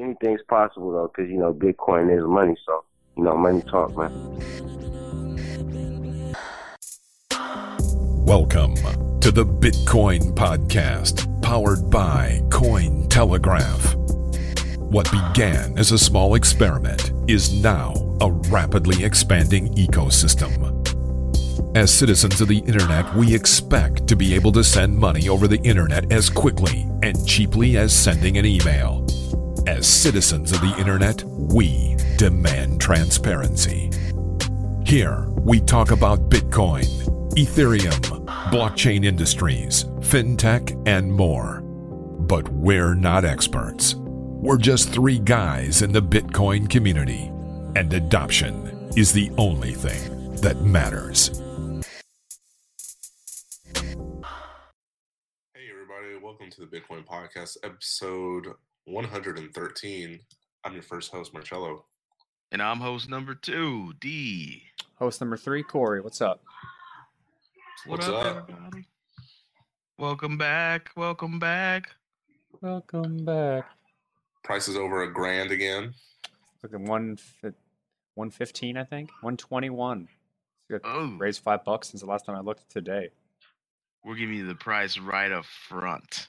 [0.00, 2.56] anything's possible though, because you know Bitcoin is money.
[2.66, 2.84] So
[3.16, 4.10] you know, money talk, man.
[8.24, 8.76] Welcome
[9.20, 13.96] to the Bitcoin Podcast, powered by Cointelegraph.
[14.78, 20.68] What began as a small experiment is now a rapidly expanding ecosystem.
[21.76, 25.60] As citizens of the internet, we expect to be able to send money over the
[25.60, 28.99] internet as quickly and cheaply as sending an email.
[29.70, 33.88] As citizens of the internet, we demand transparency.
[34.84, 36.88] Here, we talk about Bitcoin,
[37.34, 41.60] Ethereum, blockchain industries, fintech, and more.
[41.60, 43.94] But we're not experts.
[43.94, 47.30] We're just three guys in the Bitcoin community,
[47.76, 51.28] and adoption is the only thing that matters.
[55.54, 58.48] Hey, everybody, welcome to the Bitcoin Podcast, episode
[58.86, 60.20] 113.
[60.64, 61.84] I'm your first host, Marcello.
[62.52, 64.64] And I'm host number two, D.
[64.98, 66.00] Host number three, Corey.
[66.00, 66.42] What's up?
[67.86, 68.48] What What's up, up?
[68.50, 68.86] everybody?
[69.98, 70.90] Welcome back.
[70.96, 71.90] Welcome back.
[72.60, 73.66] Welcome back.
[74.42, 75.94] Price is over a grand again.
[76.62, 77.18] Look at one,
[78.14, 79.10] one fifteen, I think.
[79.20, 80.08] One twenty one.
[80.84, 83.08] Oh, Raised five bucks since the last time I looked today.
[84.04, 86.28] we're giving you the price right up front.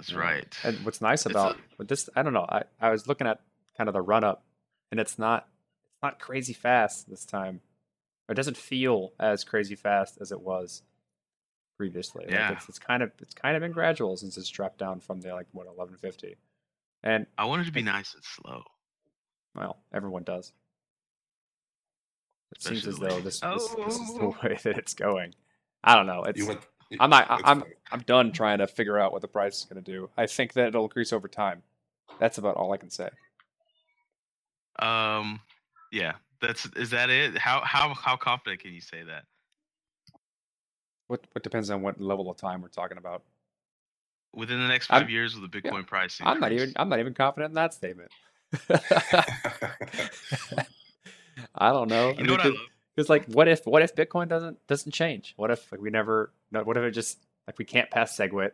[0.00, 0.56] That's right.
[0.64, 2.46] And what's nice about a- this, I don't know.
[2.48, 3.40] I, I was looking at
[3.76, 4.42] kind of the run up,
[4.90, 5.46] and it's not
[5.94, 7.60] it's not crazy fast this time.
[8.28, 10.82] It doesn't feel as crazy fast as it was
[11.76, 12.24] previously.
[12.26, 12.52] Like, Yeah.
[12.52, 15.32] it's, it's kind of it's kind of been gradual since it's dropped down from the
[15.34, 16.36] like what eleven fifty,
[17.02, 18.62] and I wanted to be nice and slow.
[19.54, 20.52] well, everyone does.
[22.52, 23.24] It seems as though ladies.
[23.24, 24.36] this, this, this is the Oh.
[24.42, 25.34] way that it's going.
[25.84, 26.24] I don't know.
[26.24, 26.60] It's You went.
[26.98, 27.26] I'm not.
[27.44, 27.62] I'm.
[27.92, 30.10] I'm done trying to figure out what the price is going to do.
[30.16, 31.62] I think that it'll increase over time.
[32.18, 33.08] That's about all I can say.
[34.78, 35.40] Um,
[35.92, 36.14] yeah.
[36.40, 37.36] That's is that it?
[37.38, 39.24] How how how confident can you say that?
[41.08, 43.22] What what depends on what level of time we're talking about.
[44.34, 46.72] Within the next I'm- 5 years with the Bitcoin price I'm not even?
[46.76, 48.10] I'm not even confident in that statement.
[51.54, 52.14] I don't know.
[52.16, 52.56] You know what I love?
[53.00, 55.32] Because like, what if what if Bitcoin doesn't doesn't change?
[55.38, 56.34] What if like we never?
[56.50, 58.50] What if it just like we can't pass SegWit,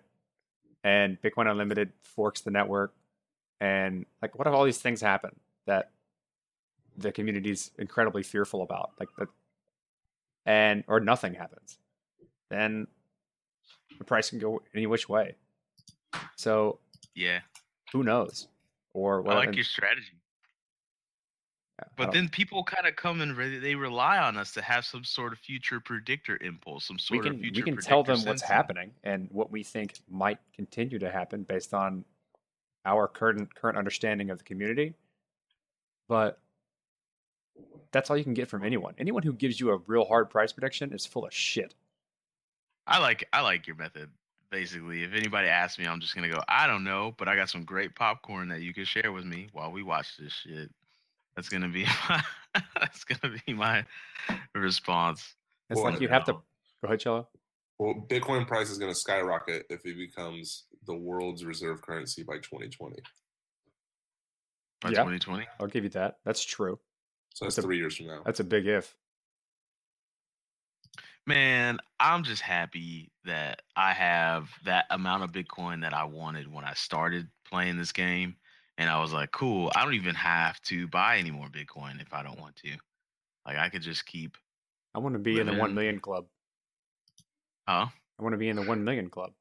[0.84, 2.94] and Bitcoin Unlimited forks the network,
[3.60, 5.34] and like what if all these things happen
[5.66, 5.90] that
[6.96, 9.26] the community's incredibly fearful about, like that,
[10.44, 11.78] and or nothing happens,
[12.48, 12.86] then
[13.98, 15.34] the price can go any which way.
[16.36, 16.78] So
[17.16, 17.40] Yeah.
[17.92, 18.46] who knows?
[18.92, 20.12] Or I like your strategy.
[21.96, 25.04] But then people kind of come and re- they rely on us to have some
[25.04, 28.22] sort of future predictor impulse, some we sort can of future we can tell them
[28.24, 32.04] what's happening and what we think might continue to happen based on
[32.86, 34.94] our current current understanding of the community.
[36.08, 36.38] But
[37.92, 38.94] that's all you can get from anyone.
[38.98, 41.74] Anyone who gives you a real hard price prediction is full of shit.
[42.86, 44.08] I like I like your method.
[44.50, 46.40] Basically, if anybody asks me, I'm just gonna go.
[46.48, 49.48] I don't know, but I got some great popcorn that you can share with me
[49.52, 50.70] while we watch this shit.
[51.36, 52.22] That's gonna be my,
[52.80, 53.84] that's gonna be my
[54.54, 55.34] response.
[55.70, 56.42] It's Well, like you have to go
[56.84, 57.28] ahead, Cello.
[57.78, 62.36] well, Bitcoin price is going to skyrocket if it becomes the world's reserve currency by
[62.38, 62.96] 2020.
[64.80, 64.94] By Yeah.
[64.98, 66.18] 2020, I'll give you that.
[66.24, 66.78] That's true.
[67.34, 68.22] So that's That's a- three years from now.
[68.24, 68.94] That's a big if.
[71.26, 76.64] man, I'm just happy that I have that amount of Bitcoin that I wanted when
[76.64, 78.36] I started playing this game.
[78.78, 82.12] And I was like, cool, I don't even have to buy any more Bitcoin if
[82.12, 82.72] I don't want to.
[83.46, 84.36] Like I could just keep
[84.94, 86.26] I want to be in the million club.
[87.68, 87.86] Huh?
[88.18, 89.32] I want to be in the one million club.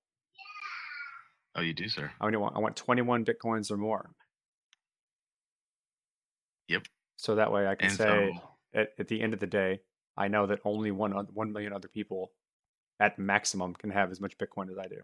[1.56, 2.12] Oh, you do, sir.
[2.20, 4.10] I want I want 21 bitcoins or more.
[6.68, 6.84] Yep.
[7.18, 8.34] So that way I can And say
[8.74, 9.80] so at, at the end of the day,
[10.18, 12.32] I know that only one one million other people
[13.00, 15.02] at maximum can have as much Bitcoin as I do.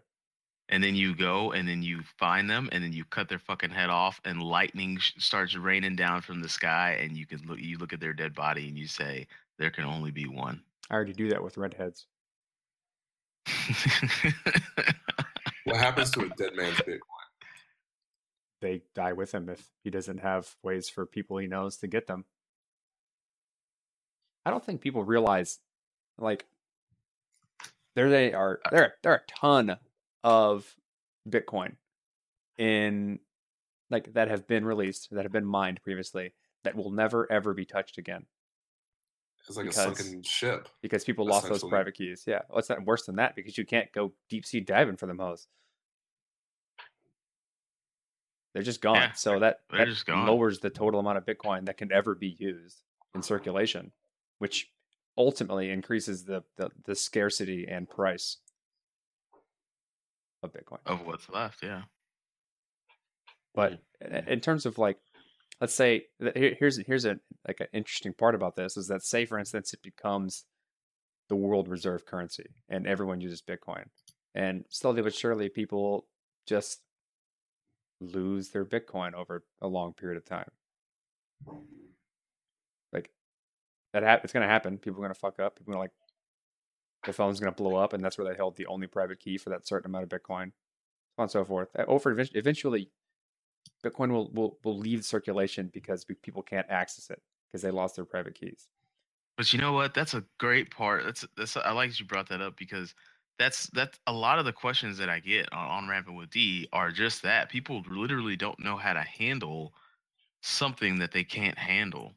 [0.72, 3.70] And then you go and then you find them and then you cut their fucking
[3.70, 7.60] head off and lightning sh- starts raining down from the sky and you can look
[7.60, 9.26] you look at their dead body and you say
[9.58, 10.60] there can only be one.
[10.90, 12.06] I already do that with redheads.
[15.64, 16.98] What happens to a dead man's Bitcoin?
[18.60, 22.06] They die with him if he doesn't have ways for people he knows to get
[22.06, 22.24] them.
[24.44, 25.60] I don't think people realize,
[26.18, 26.46] like,
[27.94, 28.60] there they are.
[28.70, 29.76] There, there are a ton
[30.24, 30.76] of
[31.28, 31.76] Bitcoin
[32.58, 33.18] in,
[33.90, 36.32] like, that have been released, that have been mined previously,
[36.64, 38.26] that will never ever be touched again.
[39.48, 40.68] It's like Because- a sunken ship.
[40.82, 42.24] because people lost those private keys.
[42.26, 45.06] Yeah, well, it's not worse than that because you can't go deep sea diving for
[45.06, 45.48] them hoes.
[48.54, 48.96] They're just gone.
[48.96, 52.82] Yeah, so that, that lowers the total amount of Bitcoin that can ever be used
[53.14, 53.92] in circulation,
[54.38, 54.70] which
[55.16, 58.36] ultimately increases the, the, the scarcity and price
[60.42, 60.78] of Bitcoin.
[60.86, 61.82] Of what's left, yeah.
[63.54, 64.98] But in- in terms of like,
[65.60, 69.38] let's say here's here's a like an interesting part about this is that say for
[69.38, 70.44] instance it becomes
[71.28, 73.84] the world reserve currency and everyone uses Bitcoin,
[74.34, 76.06] and slowly but surely people
[76.46, 76.80] just
[78.00, 80.50] lose their Bitcoin over a long period of time.
[82.92, 83.10] Like
[83.92, 84.78] that hap- it's gonna happen.
[84.78, 85.56] People are gonna fuck up.
[85.58, 85.92] People are gonna like
[87.04, 89.50] the phone's gonna blow up, and that's where they held the only private key for
[89.50, 90.52] that certain amount of Bitcoin,
[91.16, 91.68] so on and so forth.
[91.88, 92.90] Over eventually,
[93.84, 98.04] Bitcoin will, will will leave circulation because people can't access it because they lost their
[98.04, 98.68] private keys.
[99.36, 99.94] But you know what?
[99.94, 101.04] That's a great part.
[101.04, 102.94] That's that's I like that you brought that up because
[103.38, 106.68] that's that's a lot of the questions that I get on, on Rampant with D
[106.72, 107.48] are just that.
[107.48, 109.72] People literally don't know how to handle
[110.42, 112.14] something that they can't handle.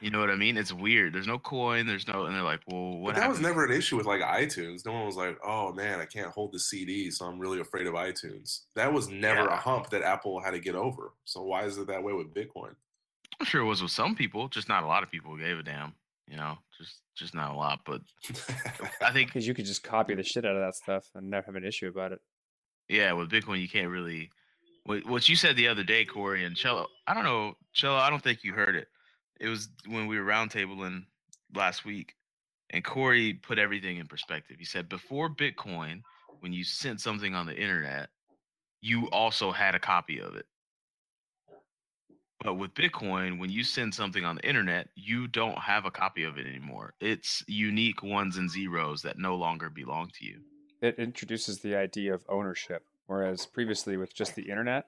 [0.00, 0.56] You know what I mean?
[0.56, 1.12] It's weird.
[1.12, 1.86] There's no coin.
[1.86, 4.20] There's no, and they're like, "Well, what?" But that was never an issue with like
[4.20, 4.84] iTunes.
[4.84, 7.86] No one was like, "Oh man, I can't hold the CD, so I'm really afraid
[7.86, 11.12] of iTunes." That was never a hump that Apple had to get over.
[11.24, 12.74] So why is it that way with Bitcoin?
[13.40, 15.62] I'm sure it was with some people, just not a lot of people gave a
[15.62, 15.94] damn.
[16.28, 17.80] You know, just just not a lot.
[17.86, 18.02] But
[19.00, 21.46] I think Because you could just copy the shit out of that stuff and never
[21.46, 22.20] have an issue about it.
[22.88, 24.30] Yeah, with Bitcoin, you can't really.
[24.84, 26.86] What, what you said the other day, Corey and Cello.
[27.08, 27.96] I don't know, Cello.
[27.96, 28.88] I don't think you heard it.
[29.40, 31.04] It was when we were roundtabling
[31.54, 32.14] last week,
[32.70, 34.56] and Corey put everything in perspective.
[34.58, 36.02] He said before Bitcoin,
[36.40, 38.08] when you sent something on the internet,
[38.80, 40.46] you also had a copy of it.
[42.40, 46.22] But with Bitcoin, when you send something on the internet, you don't have a copy
[46.24, 46.94] of it anymore.
[47.00, 50.40] It's unique ones and zeros that no longer belong to you.
[50.80, 54.86] It introduces the idea of ownership, whereas previously with just the internet,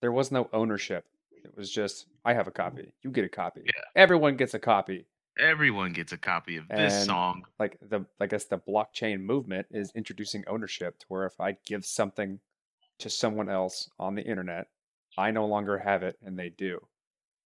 [0.00, 1.04] there was no ownership.
[1.44, 3.72] It was just I have a copy, you get a copy, Yeah.
[3.94, 5.06] everyone gets a copy.
[5.38, 7.44] Everyone gets a copy of this And- song.
[7.58, 11.84] Like the I guess the blockchain movement is introducing ownership to where if I give
[11.84, 12.40] something
[12.98, 14.68] to someone else on the internet,
[15.18, 16.86] I no longer have it and they do.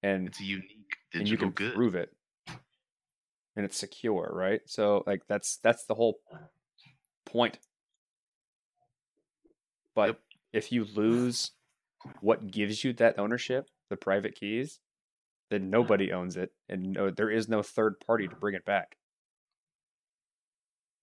[0.03, 1.75] And It's a unique and you can good.
[1.75, 2.13] prove it
[3.57, 6.21] and it's secure right so like that's that's the whole
[7.25, 7.59] point
[9.95, 10.21] but Yep.
[10.53, 11.51] if you lose
[12.21, 14.81] what gives you that ownership the private keys
[15.51, 15.71] then uh-huh.
[15.71, 18.41] nobody owns it and no, there is no third party to uh-huh.
[18.41, 18.97] bring it back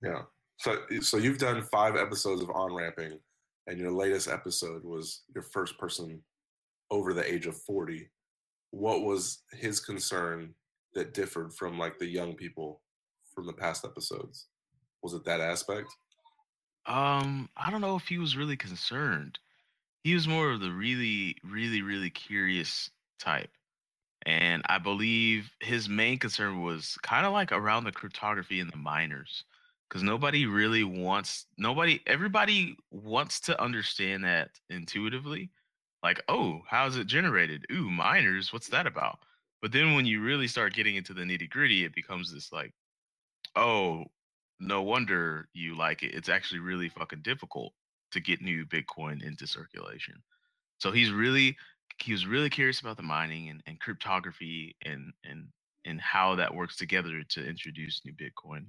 [0.02, 0.24] Yeah.
[0.58, 3.20] So eh, so you've done five episodes of on ramping,
[3.68, 6.22] and your latest episode was your first person
[6.92, 8.10] over the age of forty.
[8.72, 10.54] What was his concern
[10.94, 12.82] that differed from like the young people
[13.34, 14.48] from the past episodes?
[15.02, 15.88] Was it that aspect?
[16.86, 19.40] Um, I don't know if he was really concerned.
[20.06, 23.50] He was more of the really, really, really curious type.
[24.24, 28.78] And I believe his main concern was kind of like around the cryptography and the
[28.78, 29.46] miners.
[29.90, 35.50] Because nobody really wants, nobody, everybody wants to understand that intuitively.
[36.04, 37.66] Like, oh, how's it generated?
[37.72, 39.18] Ooh, miners, what's that about?
[39.60, 42.76] But then when you really start getting into the nitty gritty, it becomes this like,
[43.56, 44.06] oh,
[44.60, 46.14] no wonder you like it.
[46.14, 47.74] It's actually really fucking difficult
[48.16, 50.16] to get new Bitcoin into circulation.
[50.80, 51.58] So he's really
[52.02, 55.48] he was really curious about the mining and, and cryptography and and
[55.86, 58.68] and how that works together to introduce new Bitcoin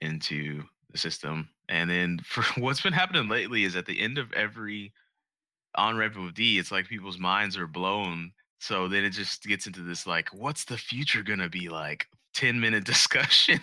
[0.00, 1.48] into the system.
[1.68, 4.92] And then for what's been happening lately is at the end of every
[5.74, 8.32] on with D, it's like people's minds are blown.
[8.60, 12.06] So then it just gets into this like, what's the future gonna be like?
[12.36, 13.58] 10 minute discussion.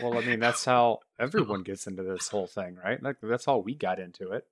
[0.00, 3.56] well i mean that's how everyone gets into this whole thing right like that's how
[3.58, 4.46] we got into it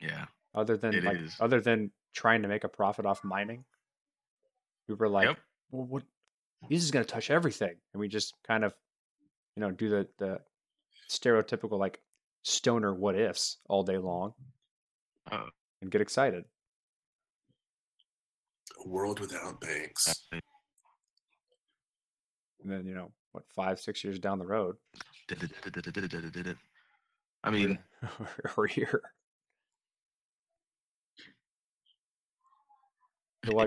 [0.00, 0.26] yeah.
[0.54, 1.34] other than It like is.
[1.40, 3.64] other than trying to make a profit off mining
[4.88, 5.38] we were like Yep.
[5.70, 6.02] well what
[6.68, 8.74] this is going to touch everything and we just kind of
[9.56, 10.40] you know do the the
[11.08, 12.00] stereotypical like
[12.42, 14.34] stoner what ifs all day long
[15.30, 15.46] Uh,
[15.80, 16.44] and get excited
[18.84, 20.26] A world without banks.
[22.62, 24.76] And then you know what five six years down the road
[27.44, 27.78] I mean,
[28.56, 29.02] we're here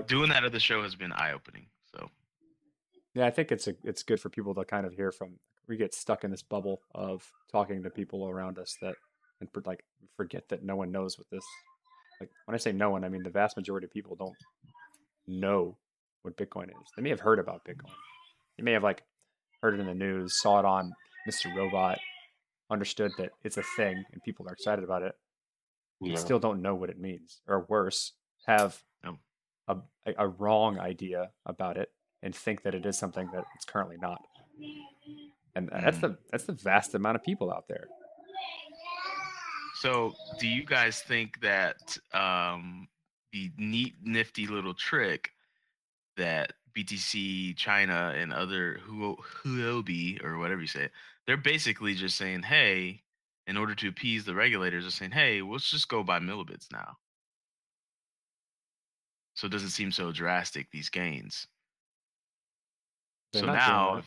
[0.06, 1.66] doing that at the show has been eye opening.
[1.94, 2.08] So
[3.14, 5.38] Yeah, I think it's a it's good for people to kind of hear from.
[5.68, 8.94] We get stuck in this bubble of talking to people around us that
[9.40, 9.84] and like
[10.16, 11.44] forget that no one knows what this.
[12.20, 14.36] Like when I say no one, I mean the vast majority of people don't
[15.26, 15.76] know
[16.22, 16.90] what Bitcoin is.
[16.96, 17.92] They may have heard about Bitcoin.
[18.56, 19.02] You may have like
[19.62, 20.92] heard it in the news, saw it on
[21.28, 21.54] Mr.
[21.54, 21.98] Robot,
[22.70, 25.14] understood that it's a thing and people are excited about it.
[26.00, 26.14] No.
[26.16, 28.12] still don't know what it means, or worse,
[28.46, 29.18] have No.
[29.66, 29.78] a,
[30.18, 31.90] a, wrong idea about it
[32.22, 34.20] and think that it is something that it's currently not.
[35.54, 36.00] And that's Mm.
[36.02, 37.86] the that's the vast amount of people out there.
[39.76, 42.88] So, do you guys think that um,
[43.32, 45.30] the neat, nifty little trick
[46.16, 50.92] that BTC China and other Huo- Huobi or whatever you say, it,
[51.26, 53.02] they're basically just saying, "Hey,
[53.46, 56.96] in order to appease the regulators, they're saying, hey, let's just go by millibits now."
[59.34, 61.46] So it doesn't seem so drastic these gains.
[63.32, 64.04] They're so now, what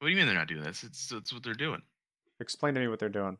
[0.00, 0.84] do you mean they're not doing this?
[0.84, 1.82] It's it's what they're doing.
[2.40, 3.38] Explain to me what they're doing.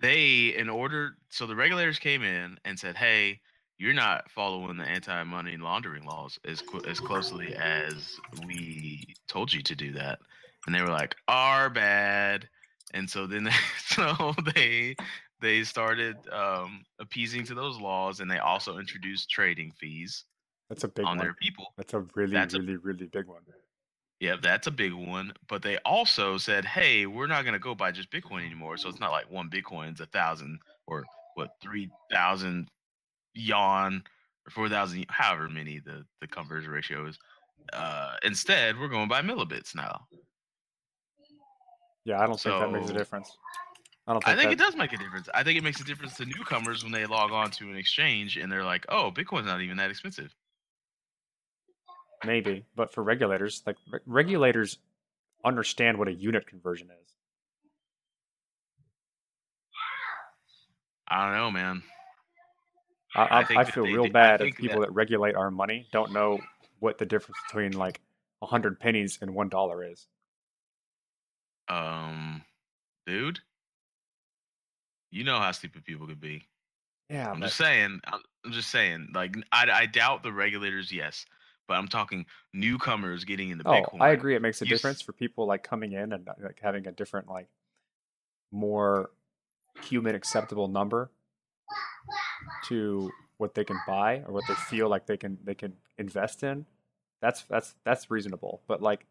[0.00, 3.40] they in order so the regulators came in and said hey
[3.78, 8.16] you're not following the anti-money laundering laws as as closely as
[8.46, 10.18] we told you to do that
[10.66, 12.48] and they were like our bad
[12.92, 13.50] and so then they,
[13.86, 14.94] so they
[15.40, 20.24] they started um, appeasing to those laws and they also introduced trading fees
[20.68, 21.26] That's a big on one.
[21.26, 23.42] their people That's a really, That's a- really, really big one.
[24.20, 25.34] Yeah, that's a big one.
[25.48, 28.78] But they also said, hey, we're not going to go by just Bitcoin anymore.
[28.78, 31.04] So it's not like one Bitcoin's a thousand or
[31.34, 32.68] what, 3,000
[33.34, 34.02] yuan
[34.46, 37.18] or 4,000, however many the, the conversion ratio is.
[37.72, 40.06] Uh, instead, we're going by millibits now.
[42.04, 43.36] Yeah, I don't think that makes a difference.
[44.06, 45.30] I don't think, I think it does make a difference.
[45.32, 48.36] I think it makes a difference to newcomers when they log on to an exchange
[48.36, 50.34] and they're like, oh, Bitcoin's not even that expensive.
[52.26, 54.78] maybe, but for regulators, like re- regulators
[55.44, 57.12] understand what a unit conversion is.
[61.08, 61.82] I don't know, man.
[63.14, 66.12] I, I I, feel they real bad if people that- that regulate our money don't
[66.12, 66.40] know
[66.80, 68.00] what the difference between like
[68.42, 70.06] a hundred pennies and one dollar is.
[71.68, 72.42] Um,
[73.06, 73.40] dude,
[75.10, 76.46] you know how stupid people could be.
[77.08, 78.00] Yeah, I'm but just saying.
[78.04, 79.08] I'm, I'm just saying.
[79.14, 80.92] Like, I, I doubt the regulators.
[80.92, 81.24] Yes,
[81.68, 84.00] but I'm talking newcomers getting into oh, Bitcoin.
[84.00, 84.34] I agree.
[84.34, 86.86] It makes a You s- difference for people like coming in and uh, like having
[86.86, 87.48] a different like
[88.52, 89.10] more
[89.82, 91.10] human acceptable number
[92.66, 96.42] to what they can buy or what they feel like they can they can invest
[96.42, 96.66] in.
[97.20, 98.62] That's that's that's reasonable.
[98.66, 99.06] But like,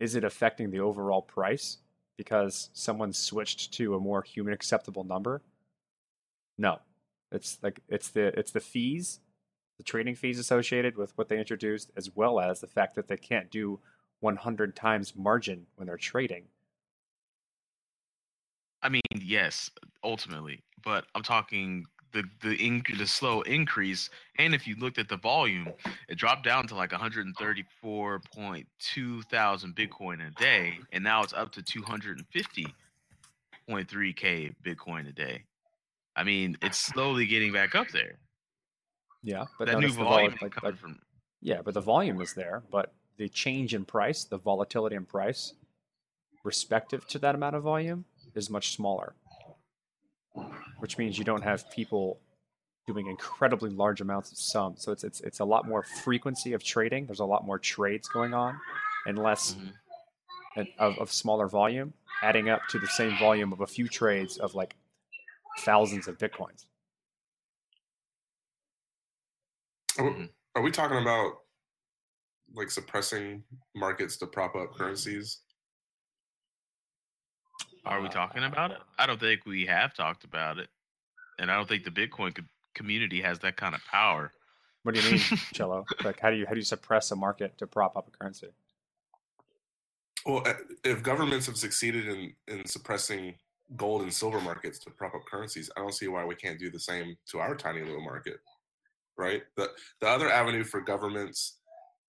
[0.00, 1.78] is it affecting the overall price
[2.16, 5.42] because someone switched to a more human acceptable number?
[6.56, 6.78] No,
[7.32, 9.20] it's like it's the it's the fees,
[9.78, 13.16] the trading fees associated with what they introduced, as well as the fact that they
[13.16, 13.80] can't do
[14.20, 16.44] 100 times margin when they're trading.
[18.84, 19.70] I mean, yes,
[20.04, 24.10] ultimately, but I'm talking the the inc- the slow increase.
[24.38, 25.68] And if you looked at the volume,
[26.08, 31.62] it dropped down to like 134.2 thousand Bitcoin a day, and now it's up to
[31.62, 35.42] 250.3k Bitcoin a day.
[36.14, 38.18] I mean, it's slowly getting back up there.
[39.22, 41.00] Yeah, but that new the volume like- like- from
[41.40, 45.54] yeah, but the volume is there, but the change in price, the volatility in price,
[46.42, 49.14] respective to that amount of volume, is much smaller.
[50.78, 52.18] Which means you don't have people
[52.86, 54.74] doing incredibly large amounts of sum.
[54.76, 57.06] So it's it's it's a lot more frequency of trading.
[57.06, 58.60] There's a lot more trades going on,
[59.06, 59.54] and less
[60.56, 60.68] Mhm.
[60.78, 64.54] of, of smaller volume, adding up to the same volume of a few trades of
[64.54, 64.76] like
[65.60, 66.66] thousands of bitcoins.
[69.98, 70.30] Are, we- Mhm.
[70.56, 71.42] are we talking about
[72.52, 73.42] like suppressing
[73.74, 75.40] markets to prop up currencies?
[77.86, 78.78] Are we talking about it?
[78.98, 80.68] I don't think we have talked about it,
[81.38, 82.34] and I don't think the Bitcoin
[82.74, 84.32] community has that kind of power.
[84.82, 85.20] What do you mean,
[85.52, 85.84] Cello?
[86.04, 88.48] Like, how do you how do you suppress a market to prop up a currency?
[90.26, 93.34] Well, uh, if governments have succeeded in, in suppressing
[93.76, 96.70] gold and silver markets to prop up currencies, I don't see why we can't do
[96.70, 98.38] the same to our tiny little market,
[99.18, 99.42] right?
[99.56, 101.58] The the other avenue for governments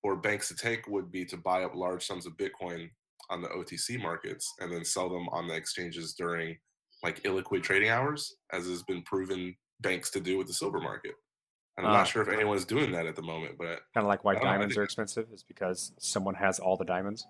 [0.04, 2.90] or banks to take would be to buy up large sums of Bitcoin
[3.30, 6.58] on the OTC markets and then sell them on the exchanges during
[7.04, 11.14] like illiquid trading hours, as has been proven banks to do with the silver market.
[11.78, 11.98] And I'm Ah.
[11.98, 14.36] not sure if anyone's doing that at the moment, but Kind of like why I
[14.36, 17.28] don't know, diamonds are expensive is because someone has all the diamonds.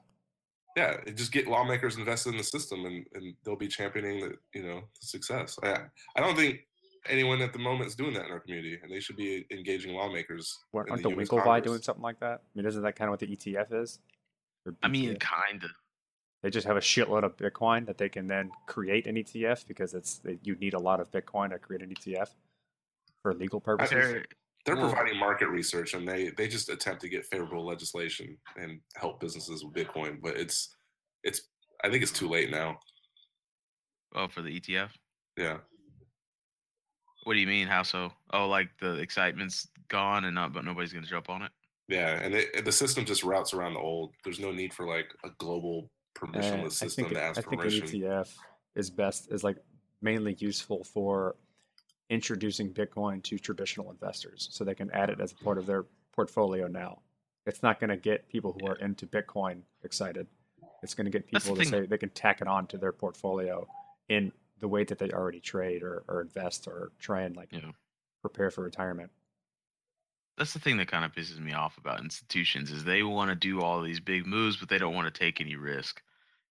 [0.78, 4.38] yeah, it just get lawmakers invested in the system, and, and they'll be championing the
[4.54, 5.58] you know the success.
[5.64, 5.86] I
[6.16, 6.60] I don't think
[7.08, 9.94] anyone at the moment is doing that in our community, and they should be engaging
[9.96, 10.58] lawmakers.
[10.74, 12.42] Weren't aren't the US Winklevi doing something like that?
[12.44, 14.00] I mean, isn't that kind of what the ETF is?
[14.84, 15.72] I mean, kind of.
[16.46, 19.96] They just have a shitload of Bitcoin that they can then create an ETF because
[19.96, 22.30] it's you need a lot of Bitcoin to create an ETF
[23.24, 23.96] for legal purposes.
[23.96, 24.26] They're-
[24.64, 28.80] They're Well- providing market research, and they they just attempt to get favorable legislation and
[28.96, 30.20] help businesses with Bitcoin.
[30.22, 30.76] But it's
[31.24, 31.50] it's
[31.84, 32.80] I think it's too late now.
[34.16, 34.92] oh, for the ETF.
[35.38, 35.58] Yeah,
[37.24, 37.68] What do you mean?
[37.68, 38.12] How so?
[38.34, 41.52] Oh, like the excitement's gone and not, but nobody's gonna jump on it.
[41.88, 44.14] Yeah, and it, the system just routes around the old.
[44.24, 47.38] There's no need for like a global permissionless eh, I system think, to it- ask
[47.40, 47.88] I think an permission.
[48.02, 48.34] ETF
[48.76, 49.58] is best is like
[50.02, 51.36] mainly useful for
[52.10, 55.86] introducing Bitcoin to traditional investors, so they can add it as a part of their
[56.12, 57.00] portfolio now.
[57.48, 60.28] It's not going to get people who are into Bitcoin excited.
[60.84, 61.70] It's going to get people to thing.
[61.72, 63.68] say they can tack it on to their portfolio
[64.10, 67.72] in the way that they already trade or, or invest or try and like Yeah.
[68.22, 69.12] prepare for retirement.
[70.38, 73.36] That's the thing that kind of pisses me off about institutions is they want to
[73.36, 76.02] do all these big moves, but they don't want to take any risk.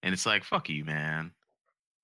[0.05, 1.33] And it's like, fuck you, man.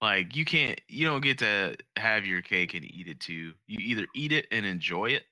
[0.00, 3.52] Like you can't, you don't get to have your cake and eat it too.
[3.66, 5.24] You either eat it and enjoy it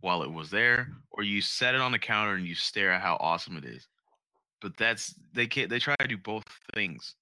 [0.00, 3.00] while it was there, or you set it on the counter and you stare at
[3.00, 3.86] how awesome it is.
[4.60, 5.70] But that's they can't.
[5.70, 6.42] They try to do both
[6.74, 7.14] things,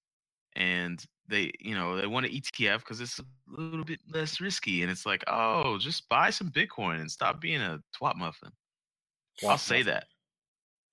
[0.55, 4.81] and they, you know, they want to ETF because it's a little bit less risky.
[4.81, 8.49] And it's like, oh, just buy some Bitcoin and stop being a twat muffin.
[9.43, 10.05] I'll Walk say that.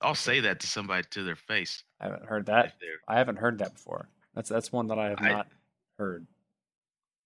[0.01, 1.83] I'll say that to somebody to their face.
[2.01, 2.75] I haven't heard that.
[3.09, 4.09] I haven't heard that before.
[4.35, 5.49] That's that's one that I have I- not
[5.99, 6.27] heard.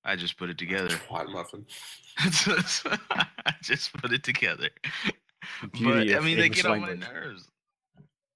[0.03, 0.95] I just put it together.
[1.09, 1.67] White muffin.
[2.19, 4.71] I just put it together.
[5.63, 7.47] But I mean, they English get on my nerves.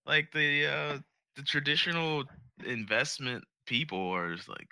[0.06, 0.98] Like the uh,
[1.36, 2.24] the traditional
[2.66, 4.68] investment people are just like,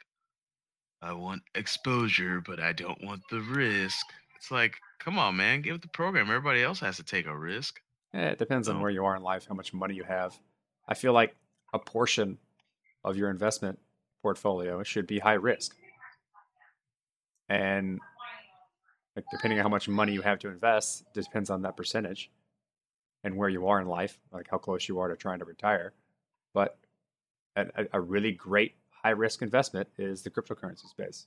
[1.00, 4.04] I want exposure, but I don't want the risk.
[4.36, 6.28] It's like, come on, man, give it the program.
[6.28, 7.80] Everybody else has to take a risk.
[8.14, 10.38] Eh, it depends on where you are in life, how much money you have.
[10.86, 11.34] I feel like
[11.72, 12.38] a portion
[13.04, 13.78] of your investment
[14.20, 15.74] portfolio should be high risk.
[17.48, 18.00] And
[19.16, 22.30] like, depending on how much money you have to invest, depends on that percentage
[23.24, 25.92] and where you are in life, like how close you are to trying to retire.
[26.54, 26.78] But
[27.56, 31.26] a, a- really great high risk investment is the cryptocurrency space.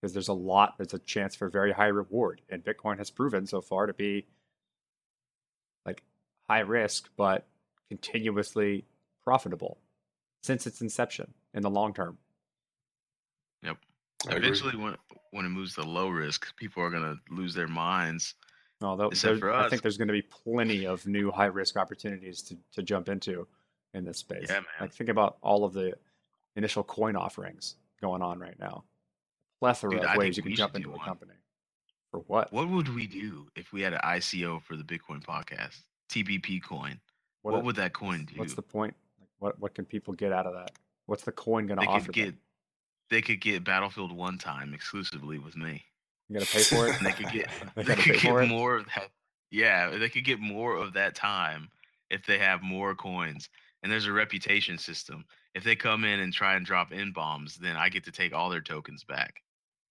[0.00, 2.40] Because there's a lot, there's a chance for very high reward.
[2.48, 4.26] And Bitcoin has proven so far to be
[6.52, 7.46] high risk but
[7.88, 8.84] continuously
[9.24, 9.78] profitable
[10.42, 12.18] since its inception in the long term.
[13.64, 14.36] I agree.
[14.36, 14.96] Eventually, when
[15.32, 18.34] when it moves to low risk, people are gonna lose their minds.
[18.80, 21.46] Oh, Although Except there- for I think there's going to be plenty of new high
[21.46, 23.46] risk opportunities to, to jump into
[23.94, 24.46] in this space.
[24.48, 24.64] Yeah, man.
[24.80, 25.94] Like think about all of the
[26.56, 28.84] initial coin offerings going on right now.
[29.60, 31.06] Plethora Dude, I of ways you can jump into do a one.
[31.06, 31.34] company.
[32.10, 32.52] For what?
[32.52, 35.78] What would we do if we had an ICO for the Bitcoin podcast?
[36.12, 37.00] TBP coin.
[37.42, 38.38] What, a- would that coin do?
[38.38, 38.94] What's the point?
[39.20, 40.70] Like what what can people get out of that?
[41.06, 42.38] What's the coin going to offer could get them?
[43.10, 45.82] they could get Battlefield one time exclusively with me.
[46.28, 46.96] You got to pay for it.
[47.02, 49.08] They could get They they could get more of that.
[49.50, 51.68] Yeah, they could get more of that time
[52.10, 53.48] if they have more coins.
[53.82, 55.24] And there's a reputation system.
[55.54, 58.32] If they come in and try and drop in bombs, then I get to take
[58.32, 59.42] all their tokens back.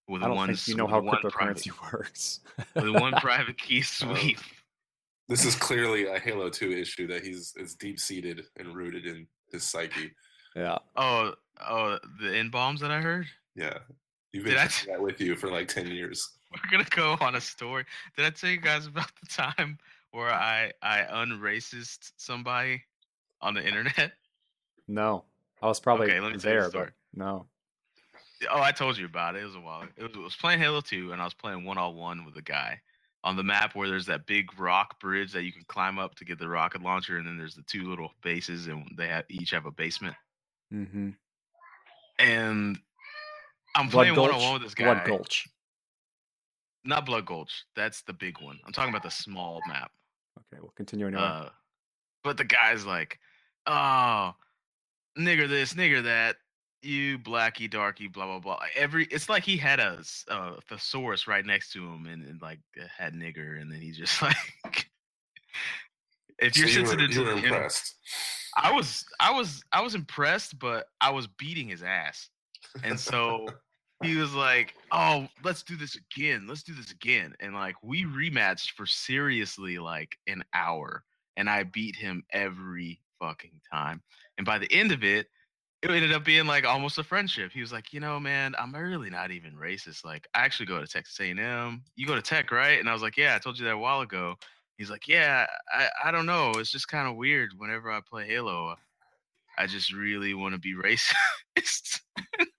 [0.08, 2.40] With I don't one, think you know how one private, works.
[2.74, 3.82] with one private key Oh.
[4.14, 4.38] sweep.
[5.32, 9.26] This is clearly a Halo 2 issue that he's it's deep seated and rooted in
[9.50, 10.12] his psyche.
[10.54, 10.76] yeah.
[10.94, 11.32] Oh,
[11.66, 13.24] oh, the in bombs that I heard.
[13.56, 13.78] Yeah.
[14.32, 16.32] You've been Did I that with you for like 10 years.
[16.52, 17.86] We're gonna go on a story.
[18.14, 19.78] Did I tell you guys about the time
[20.10, 22.82] where I I unracist somebody
[23.40, 24.12] on the internet?
[24.86, 25.24] No.
[25.62, 27.46] I was probably Okay, let me tell the there, but no.
[28.50, 29.42] Oh, I told you about it.
[29.42, 29.84] It was a while.
[29.96, 32.36] It was, it was playing Halo 2, and I was playing one on one with
[32.36, 32.80] a guy
[33.24, 36.24] on the map where there's that big rock bridge that you can climb up to
[36.24, 39.50] get the rocket launcher, and then there's the two little bases, and they have, each
[39.50, 40.16] have a basement.
[40.72, 41.10] Mm-hmm.
[42.18, 42.78] And
[43.74, 44.92] I'm Blood playing one on one with this guy.
[44.92, 45.46] Blood Gulch.
[46.84, 47.64] Not Blood Gulch.
[47.76, 48.58] That's the big one.
[48.66, 49.92] I'm talking about the small map.
[50.38, 51.22] Okay, we'll continue anyway.
[51.22, 51.48] Uh,
[52.24, 53.18] but the guy's like,
[53.66, 54.32] "Oh,
[55.18, 56.36] nigger this, nigger that,
[56.82, 61.44] you blacky darky, blah blah blah." Every it's like he had a, a thesaurus right
[61.44, 62.60] next to him, and, and like
[62.96, 64.36] had nigger, and then he just like,
[66.38, 67.94] if you're So you were, sensitive you to were the internet- impressed.
[68.54, 72.28] I was, I was, I was impressed, but I was beating his ass,
[72.84, 73.46] and so
[74.02, 76.46] he was like, "Oh, let's do this again.
[76.46, 81.02] Let's do this again." And like we rematched for seriously like an hour,
[81.38, 84.02] and I beat him every fucking time.
[84.36, 85.28] And by the end of it,
[85.82, 87.50] it ended up being like almost a friendship.
[87.52, 90.04] He was like, "You know, man, I'm really not even racist.
[90.04, 91.82] Like, I actually go to Texas A&M.
[91.96, 93.78] You go to Tech, right?" And I was like, "Yeah, I told you that a
[93.78, 94.36] while ago."
[94.78, 96.52] He's like, "Yeah, I, I don't know.
[96.56, 97.50] It's just kind of weird.
[97.56, 98.76] Whenever I play Halo,
[99.58, 102.00] I just really want to be racist."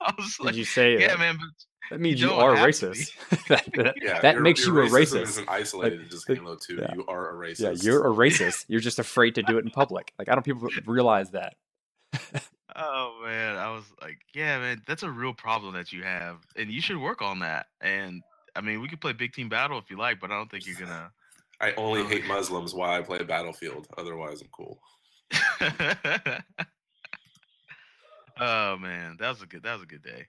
[0.01, 1.19] I was Did like, you say "Yeah, that?
[1.19, 1.47] man, but
[1.91, 3.11] That means you you, are racist.
[3.47, 5.21] that that, Yeah, that your- makes your you a racism racist.
[5.23, 6.75] Isn't isolated Like, just Halo 2.
[6.75, 6.93] yeah.
[6.93, 7.59] You are a racist.
[7.59, 8.65] Yeah, you're a racist.
[8.67, 10.11] You're just afraid to do it in public.
[10.19, 11.55] Like I don't people realize that.
[12.75, 16.71] Oh man, I was like, yeah, man, that's a real problem that you have, and
[16.71, 17.67] you should work on that.
[17.81, 18.21] And
[18.55, 20.65] I mean, we could play big team battle if you like, but I don't think
[20.65, 21.11] you're gonna.
[21.61, 23.87] I only hate Muslims while I play Battlefield.
[23.97, 24.79] Otherwise, I'm cool.
[28.39, 29.63] oh man, that was a good.
[29.63, 30.27] That was a good day.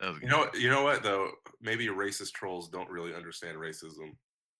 [0.00, 0.58] That was a You know, day.
[0.60, 1.30] you know what though?
[1.60, 4.14] Maybe racist trolls don't really understand racism.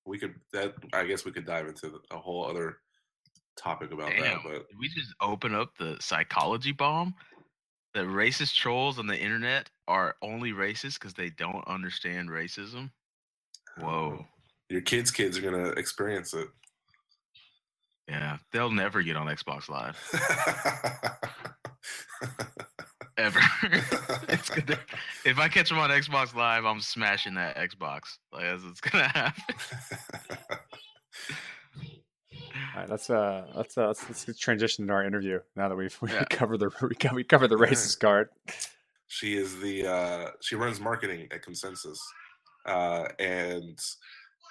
[0.06, 2.78] We could that I guess we could dive into a whole other
[3.56, 4.38] topic about that.
[4.44, 7.14] But we just open up the psychology bomb?
[7.94, 12.90] That racist trolls on the internet are only racist because they don't understand racism.
[13.78, 13.86] Uh-huh.
[13.86, 14.26] Whoa.
[14.70, 16.48] your kids' kids are gonna experience it.
[18.08, 19.96] Yeah, they'll never get on Xbox Live
[23.16, 23.40] ever.
[25.24, 28.00] if I catch them on Xbox Live, I'm smashing that Xbox.
[28.32, 29.54] Like that's what's gonna happen.
[32.74, 35.96] All right, let's uh, let's uh, let's, let's transition to our interview now that we've
[36.02, 36.24] we Yeah.
[36.24, 38.28] covered the we covered, we covered the racist card.
[39.08, 41.98] she is the uh, she runs marketing at ConsenSys,
[42.66, 43.78] uh, and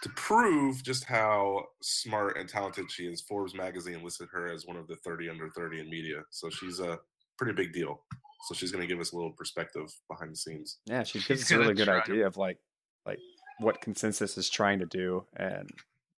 [0.04, 4.76] to prove just how smart and talented she is, Forbes magazine listed her as one
[4.76, 6.24] of the 30 under 30 in media.
[6.32, 6.98] So she's a
[7.38, 8.02] pretty big deal.
[8.48, 10.80] So she's going to give us a little perspective behind the scenes.
[10.88, 12.58] Yeah, she She's gives us a really good to- idea of like
[13.06, 13.20] like
[13.60, 15.70] what ConsenSys is trying to do and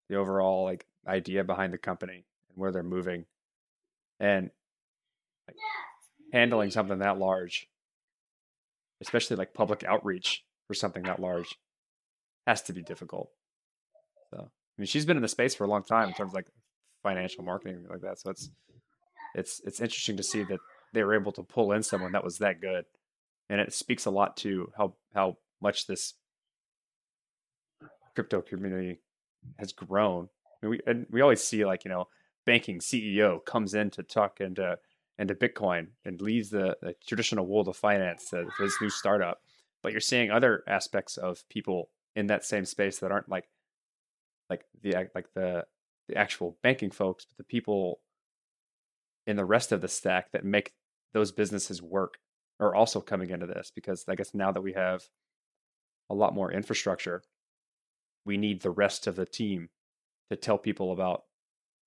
[0.07, 3.25] the overall like idea behind the company and where they're moving,
[4.19, 4.51] and
[5.47, 5.57] like,
[6.31, 7.67] handling something that large,
[9.01, 11.57] especially like public outreach for something that large,
[12.47, 13.29] has to be difficult.
[14.31, 16.35] So I mean, she's been in the space for a long time in terms of
[16.35, 16.47] like
[17.01, 18.19] financial marketing like that.
[18.19, 18.49] So it's
[19.35, 20.59] it's it's interesting to see that
[20.93, 22.85] they were able to pull in someone that was that good
[23.49, 26.13] and it speaks a lot to how how much this
[28.15, 28.99] crypto community
[29.57, 30.29] has grown.
[30.63, 32.07] Mean, we and we always see like you know
[32.45, 34.77] banking CEO comes in to talk into
[35.19, 39.41] into Bitcoin and leaves the, the traditional world of finance to for this new startup.
[39.81, 43.49] But you're seeing other aspects of people in that same space that aren't like
[44.49, 45.65] like the like the
[46.07, 48.01] the actual banking folks, but the people
[49.25, 50.73] in the rest of the stack that make
[51.13, 52.17] those businesses work
[52.59, 55.03] are also coming into this because I guess now that we have
[56.09, 57.23] a lot more infrastructure,
[58.25, 59.69] we need the rest of the team
[60.29, 61.23] to tell people about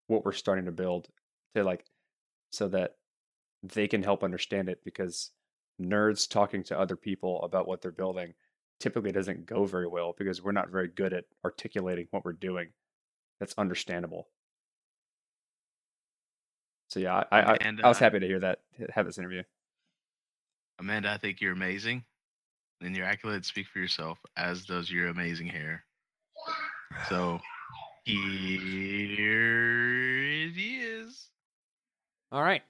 [0.06, 1.08] what we're starting to build
[1.54, 1.84] to like
[2.50, 2.96] so that
[3.62, 5.30] they can help understand it because
[5.80, 8.32] nerds talking to other people about what they're building
[8.80, 12.68] typically doesn't go very well because we're not very good at articulating what we're doing
[13.40, 14.28] that's understandable.
[16.88, 19.42] So yeah, I I, And, I was uh, happy to hear that have this interview.
[20.78, 22.04] Amanda, I think you're amazing,
[22.80, 25.84] and your accolades speak for yourself, as does your amazing hair.
[27.08, 27.40] So
[28.06, 29.42] here
[30.22, 31.28] it is.
[32.30, 32.62] All right.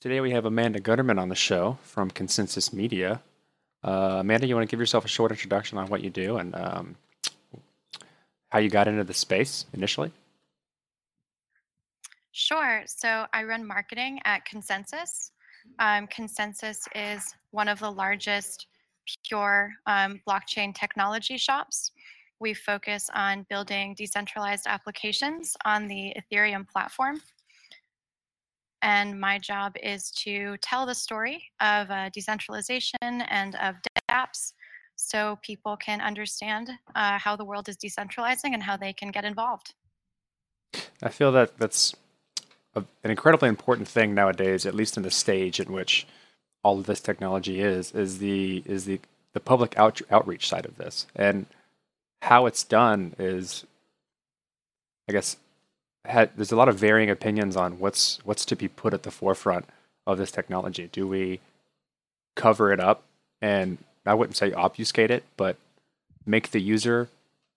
[0.00, 3.22] Today we have Amanda Gutterman on the show from ConsenSys Media.
[3.82, 6.54] Uh, Amanda, you want to give yourself a short introduction on what you do and
[6.54, 6.96] um,
[8.50, 10.12] how you got into the space initially?
[12.32, 12.82] Sure.
[12.86, 15.30] So I run marketing at ConsenSys.
[15.78, 18.66] Um, ConsenSys is one of the largest
[19.26, 21.92] pure um, blockchain technology shops.
[22.42, 27.22] We focus on building decentralized applications on the Ethereum platform.
[28.82, 33.76] And my job is to tell the story of uh, decentralization and of
[34.10, 34.54] dApps
[34.96, 39.24] so people can understand uh, how the world is decentralizing and how they can get
[39.24, 39.74] involved.
[41.00, 41.94] I feel that that's
[42.74, 46.08] a, an incredibly important thing nowadays, at least in the stage in which
[46.64, 48.98] all of this technology is, is the is the
[49.32, 51.46] the public out, outreach side of this, and
[52.22, 53.66] how it's done is,
[55.08, 55.36] I guess,
[56.04, 59.66] there's a lot of varying opinions on what's what's to be put at the forefront
[60.06, 60.88] of this technology.
[60.92, 61.40] Do we
[62.36, 63.02] cover it up
[63.40, 65.56] and I wouldn't say obfuscate it, but
[66.24, 67.08] make the user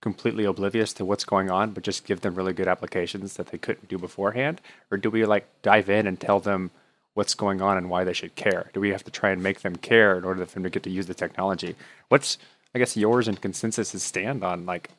[0.01, 3.60] completely oblivious to what's going on, but just give them really good applications that they
[3.60, 4.62] couldn't do beforehand?
[4.89, 6.71] Or do we like dive in and tell them
[7.13, 8.71] what's going on and why they should care?
[8.73, 10.84] Do we have to try and make them care in order for them to get
[10.84, 11.75] to use the technology?
[12.10, 12.39] What's
[12.75, 14.89] I guess yours and ConsenSys stand on like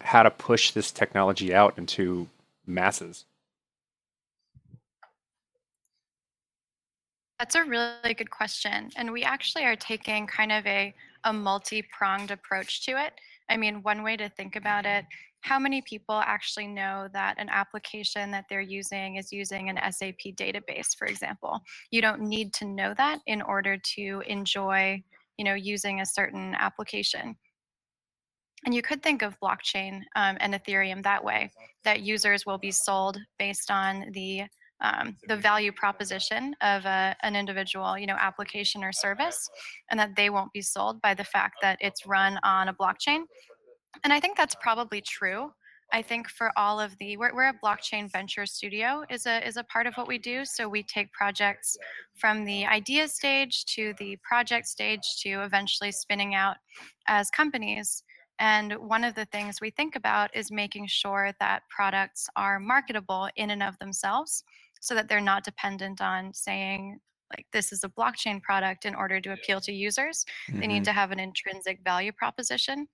[0.00, 2.28] how to push this technology out into
[2.66, 3.24] masses?
[7.38, 8.90] That's a really good question.
[8.96, 13.14] And we actually are taking kind of a, a multi pronged approach to it.
[13.48, 15.06] I mean, one way to think about it
[15.44, 20.32] how many people actually know that an application that they're using is using an SAP
[20.38, 21.60] database, for example?
[21.90, 25.02] You don't need to know that in order to enjoy,
[25.38, 27.36] you know, using a certain application.
[28.64, 31.50] And you could think of blockchain um, and Ethereum that way,
[31.84, 34.44] that users will be sold based on the
[34.80, 39.48] um, the value proposition of a, an individual, you know, application or service,
[39.90, 43.22] and that they won't be sold by the fact that it's run on a blockchain.
[44.02, 45.52] and I think that's probably true.
[45.94, 49.56] I think for all of the we're, we're a blockchain venture studio is a is
[49.56, 50.44] a part of what we do.
[50.44, 51.78] So we take projects
[52.16, 56.56] from the idea stage to the project stage to eventually spinning out
[57.06, 58.02] as companies.
[58.40, 63.28] And one of the things we think about is making sure that products are marketable
[63.36, 64.42] in and of themselves
[64.80, 66.98] so that they're not dependent on saying
[67.30, 70.24] like this is a blockchain product in order to appeal to users.
[70.50, 70.60] Mm-hmm.
[70.60, 70.84] They need mm-hmm.
[70.86, 72.88] to have an intrinsic value proposition.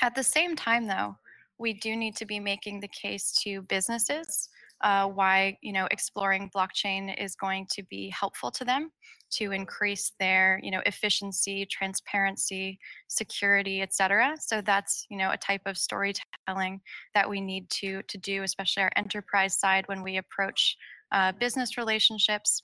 [0.00, 1.16] At the same time though,
[1.58, 4.48] we do need to be making the case to businesses
[4.82, 8.90] uh, why you know exploring blockchain is going to be helpful to them
[9.30, 15.62] to increase their you know efficiency transparency security etc so that's you know a type
[15.66, 16.80] of storytelling
[17.14, 20.76] that we need to to do especially our enterprise side when we approach
[21.10, 22.60] uh, business relationships.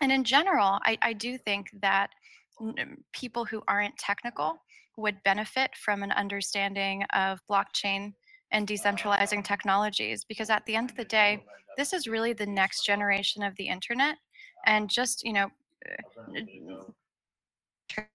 [0.00, 2.10] And in general I, I do think that
[3.12, 4.56] people who aren't technical
[4.96, 8.12] would benefit from an understanding of blockchain
[8.52, 11.44] and decentralizing technologies because at the end of the day
[11.76, 14.16] this is really the next generation of the internet
[14.66, 15.50] and just you know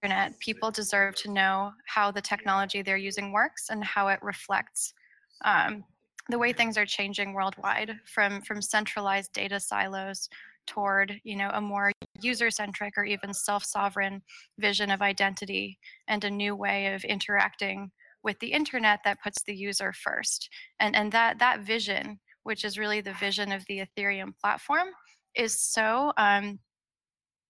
[0.01, 4.93] internet people deserve to know how the technology they're using works and how it reflects
[5.45, 5.83] um,
[6.29, 10.29] the way things are changing worldwide from from centralized data silos
[10.67, 14.21] toward you know a more user centric or even self sovereign
[14.59, 17.91] vision of identity and a new way of interacting
[18.23, 20.49] with the internet that puts the user first.
[20.79, 24.89] And, and that, that vision, which is really the vision of the Ethereum platform,
[25.36, 26.60] is so um,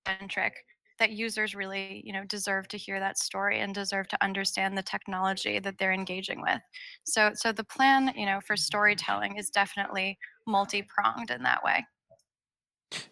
[0.07, 0.53] centric
[0.99, 4.83] that users really you know deserve to hear that story and deserve to understand the
[4.83, 6.61] technology that they're engaging with
[7.05, 11.85] so so the plan you know for storytelling is definitely multi-pronged in that way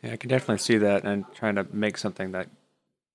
[0.04, 2.50] yeah i can definitely see that and trying to make something that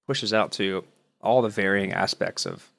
[0.06, 0.84] pushes out to
[1.20, 2.71] all the varying aspects of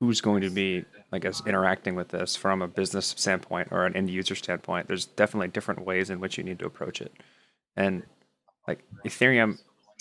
[0.00, 3.96] who's going to be I guess interacting with this from a business standpoint or an
[3.96, 4.88] end user standpoint.
[4.88, 7.12] There's definitely different ways in which you need to approach it,
[7.76, 8.02] and
[8.66, 9.58] like Ethereum,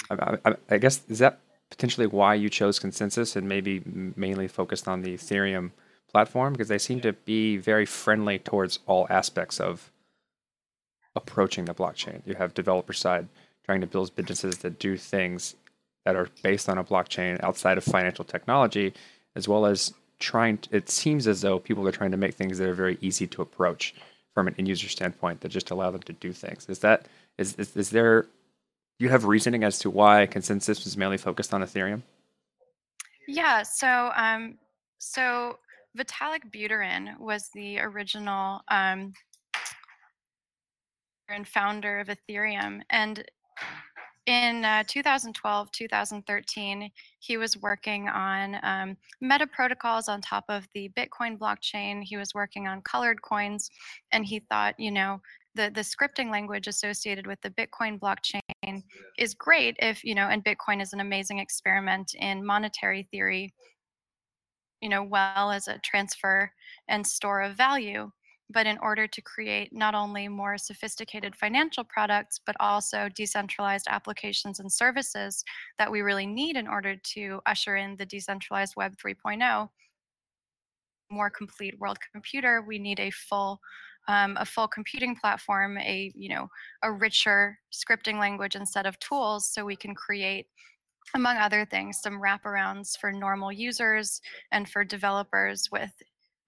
[0.10, 3.82] I, I, I guess is that potentially why you chose ConsenSys and maybe
[4.16, 5.72] mainly focused on the Ethereum
[6.12, 9.92] platform because they seem to be very friendly towards all aspects of
[11.16, 12.22] approaching the blockchain.
[12.26, 13.28] You have developer side
[13.66, 15.56] trying to build businesses that do things
[16.06, 18.94] that are based on a blockchain outside of financial technology
[19.36, 22.58] as well as trying to, it seems as though people are trying to make things
[22.58, 23.94] that are very easy to approach
[24.34, 26.66] from an end user standpoint that just allow them to do things.
[26.70, 30.98] Is that is is, is there do you have reasoning as to why ConsenSys was
[30.98, 32.02] mainly focused on ethereum?
[33.28, 34.58] Yeah so um
[34.98, 35.60] so
[35.98, 39.14] vitalik buterin was the original um
[41.30, 43.24] and founder of ethereum and
[44.26, 50.90] in uh, 2012 2013 he was working on um, meta protocols on top of the
[50.98, 52.02] bitcoin blockchain.
[52.04, 53.70] He was working on colored coins
[54.12, 55.22] and he thought you know
[55.56, 58.84] the, the scripting language associated with the bitcoin blockchain
[59.18, 63.54] is great if you know and bitcoin is an amazing experiment in monetary theory
[64.82, 66.52] you know well as a transfer
[66.88, 68.10] and store of value
[68.54, 74.60] but in order to create not only more sophisticated financial products, but also decentralized applications
[74.60, 75.44] and services
[75.78, 79.70] that we really need in order to usher in the decentralized Web 3.0,
[81.12, 83.60] more complete world computer, we need a full
[84.10, 86.50] um, a full computing platform, a you know
[86.84, 90.48] a richer scripting language and set of tools, so we can create
[91.16, 94.20] among other things, some wraparounds for normal users
[94.52, 95.92] and for developers with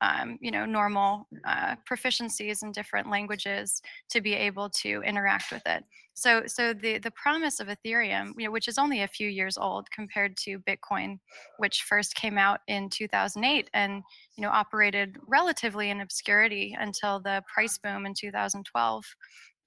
[0.02, 5.66] um, you know normal uh, proficiencies in different languages to be able to interact with
[5.66, 5.84] it.
[6.14, 9.58] So so the the promise of ethereum you know, which is only a few years
[9.58, 11.20] old compared to bitcoin
[11.58, 14.02] which first came out in 2008 and
[14.38, 19.06] you know operated relatively in obscurity until the price boom in 2012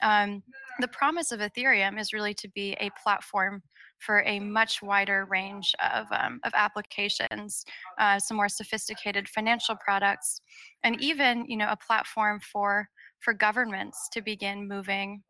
[0.00, 0.42] um,
[0.80, 3.62] the promise of ethereum is really to be a platform
[3.98, 7.64] for a much wider range of, um, of applications,
[7.98, 10.40] uh, some more sophisticated financial products,
[10.84, 12.88] and even you know a platform for
[13.20, 15.22] for governments to begin moving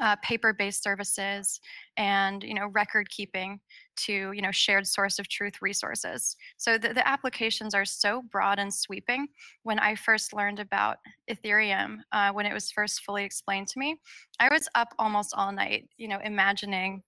[0.00, 1.60] uh, paper-based services
[1.96, 3.58] and you know record keeping
[3.96, 6.36] to you know shared source of truth resources.
[6.56, 9.28] So the, the applications are so broad and sweeping.
[9.62, 10.98] When i first learned about
[11.30, 13.96] ethereum uh, when it was first fully explained to me
[14.40, 17.02] i was up almost all night you know imagining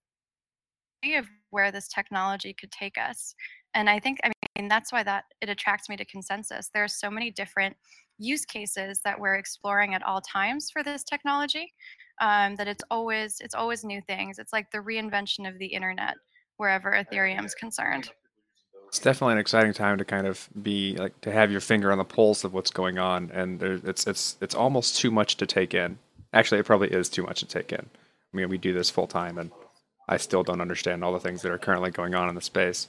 [1.03, 3.33] of where this technology could take us.
[3.73, 6.71] And I think, I mean, that's why that it attracts me to ConsenSys.
[6.73, 7.75] There are so many different
[8.17, 11.73] use cases that we're exploring at all times for this technology
[12.21, 14.39] um, that it's always it's always new things.
[14.39, 16.15] It's like the reinvention of the internet
[16.57, 18.09] wherever Ethereum's concerned.
[18.89, 21.97] It's definitely an exciting time to kind of be like to have your finger on
[21.97, 25.45] the pulse of what's going on, and there, it's it's it's almost too much to
[25.45, 25.99] take in.
[26.33, 27.85] Actually, it probably is too much to take in.
[28.33, 29.51] I mean, we do this full time, and
[30.09, 32.87] I still don't understand all the things that are currently going on in the space.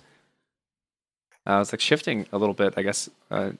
[1.46, 3.50] Uh, I was like shifting a little bit, I guess, uh,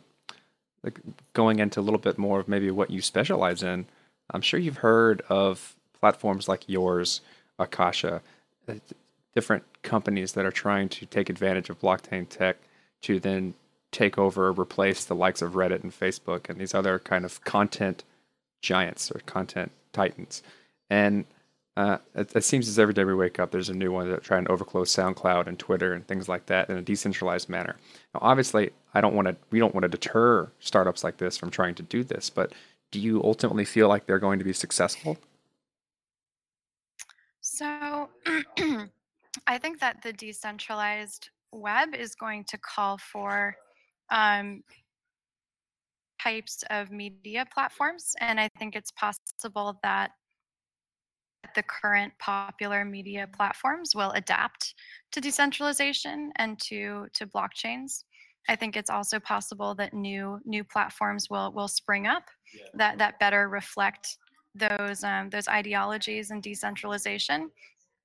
[0.83, 0.99] like
[1.35, 3.85] going into a little bit more of maybe what you specialize in.
[4.31, 7.21] I'm sure you've heard of platforms like yours,
[7.59, 8.23] Akasha,
[8.67, 8.75] uh,
[9.35, 12.57] different companies that are trying to take advantage of blockchain tech
[13.03, 13.53] to then
[13.93, 17.45] take over or replace the likes of Reddit and Facebook and these other kind of
[17.45, 18.05] content
[18.63, 20.43] giants or content titans.
[20.89, 21.27] And
[21.77, 24.23] uh, it, it, seems as every day we wake up, there's a new one that
[24.23, 27.77] trying to overclose SoundCloud and Twitter and things like that in a decentralized manner.
[28.13, 29.37] Now, obviously, I don't want to.
[29.51, 32.29] We don't want to deter startups like this from trying to do this.
[32.29, 32.53] But
[32.91, 35.17] do you ultimately feel like they're going to be successful?
[37.41, 38.09] So,
[39.47, 43.57] I think that the decentralized web is going to call for
[44.11, 44.65] um,
[46.21, 50.11] types of media platforms, and I think it's possible that
[51.55, 54.75] the current popular media platforms will adapt
[55.13, 58.05] to decentralization and to to blockchains.
[58.49, 62.25] I think it's also possible that new new platforms will will spring up
[62.55, 62.65] yeah.
[62.75, 64.19] that that better reflect
[64.55, 67.51] those um, those ideologies and decentralization.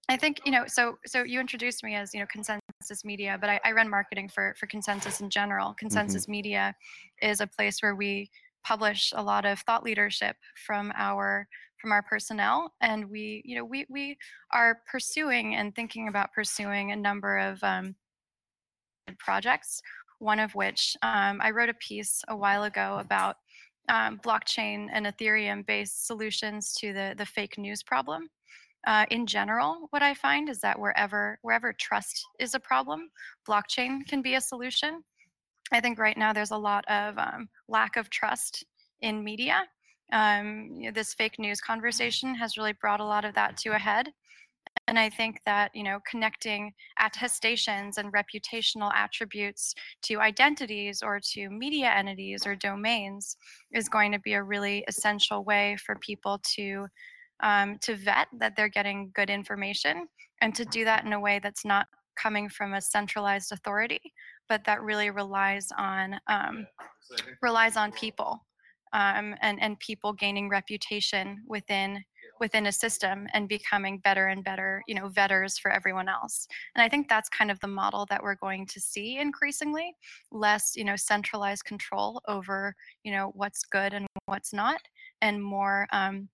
[0.09, 0.65] I think you know.
[0.67, 4.29] So so you introduced me as you know ConsenSys media, but I, I run marketing
[4.29, 5.69] for for ConsenSys in general.
[5.69, 5.87] Mm-hmm.
[5.87, 6.31] ConsenSys mm-hmm.
[6.31, 6.75] media
[7.21, 8.29] is a place where we
[8.63, 11.47] publish a lot of thought leadership from our
[11.85, 14.17] from our personnel and we you know we we
[14.51, 17.93] are pursuing and thinking about pursuing a number of um,
[19.19, 19.83] projects
[20.17, 23.35] one of which um, i wrote a piece a while ago about
[23.89, 28.27] um, blockchain and ethereum based solutions to the the fake news problem.
[28.87, 33.11] Uh, in general what i find is that wherever wherever trust is a problem
[33.47, 35.03] blockchain can be a solution.
[35.71, 38.65] I think right now there's a lot of um, lack of trust
[39.01, 39.65] in media
[40.11, 43.69] um, you know, this fake news conversation has really brought a lot of that to
[43.69, 44.11] a head.
[44.87, 51.49] And I think that, you know, connecting attestations and reputational attributes to identities or to
[51.49, 53.37] media entities or domains
[53.71, 56.87] is going to be a really essential way for people to
[57.41, 60.07] um, to vet that they're getting good information
[60.41, 61.87] and to do that in a way that's not
[62.17, 63.99] coming from a centralized authority,
[64.47, 66.65] but that really relies on um,
[67.41, 68.39] relies on people
[68.95, 72.01] um, and and people gaining reputation within
[72.39, 76.47] within a system and becoming better and better you know vetters for everyone else.
[76.75, 79.93] And i think that's kind of the model that we're going to see increasingly
[80.31, 84.81] less you know centralized control over you know what's good and what's not
[85.21, 86.29] and more um,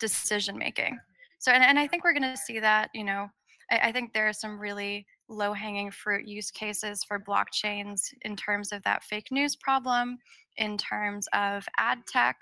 [0.00, 0.98] decision making.
[1.38, 3.28] So and, and i think we're going to see that you know
[3.70, 8.36] I, I think there are some really low hanging fruit use cases for blockchains in
[8.36, 10.18] terms of that fake news problem
[10.56, 12.36] in terms of ad tech.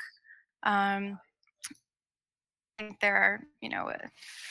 [0.64, 1.18] Um,
[2.78, 4.08] I think there are, you know, uh,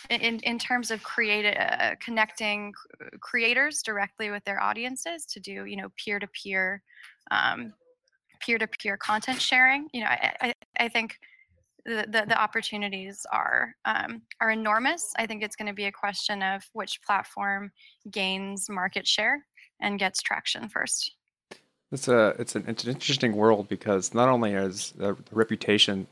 [0.10, 2.74] in in terms of create uh, connecting
[3.20, 6.82] creators directly with their audiences to do, you know, peer to peer,
[8.40, 9.90] peer to peer content sharing.
[9.94, 11.20] You know, I I, I think.
[11.86, 15.12] The, the, opportunities are um, are enormous.
[15.18, 17.72] I think it's going to be a question of which platform
[18.10, 19.46] gains market share
[19.82, 21.12] and gets traction first.
[21.92, 26.08] It's a it's an, it's an interesting world because not only is the reputation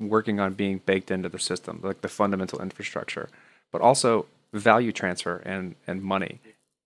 [0.00, 3.28] working on being baked into the system, like the fundamental infrastructure,
[3.72, 6.40] but also value transfer and and money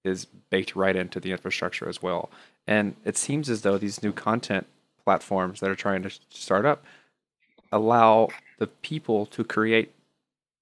[0.04, 2.30] is baked right into the infrastructure as well.
[2.66, 4.66] And it seems as though these new content
[5.04, 6.84] platforms that are trying to start up
[7.72, 8.28] allow
[8.58, 9.92] the people to create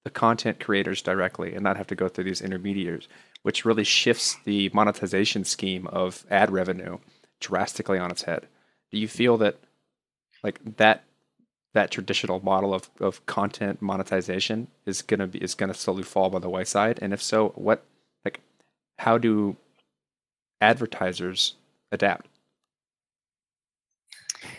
[0.03, 3.07] the content creators directly and not have to go through these intermediaries,
[3.41, 6.97] which really shifts the monetization scheme of ad revenue
[7.39, 8.47] drastically on its head.
[8.91, 9.57] Do you feel that
[10.43, 11.03] like that
[11.73, 16.39] that traditional model of, of content monetization is gonna be is gonna slowly fall by
[16.39, 16.99] the wayside?
[17.01, 17.83] And if so, what
[18.23, 18.39] like
[18.99, 19.57] how do
[20.61, 21.55] advertisers
[21.91, 22.27] adapt?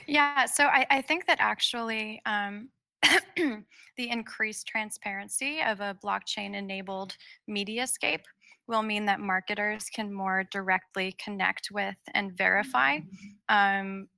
[0.07, 2.71] Yeah, so I, I think that actually um,
[3.37, 3.65] the
[4.11, 7.17] increased transparency of a blockchain enabled
[7.49, 8.23] mediascape
[8.67, 12.99] will mean that marketers can more directly connect with and verify
[13.49, 14.09] um,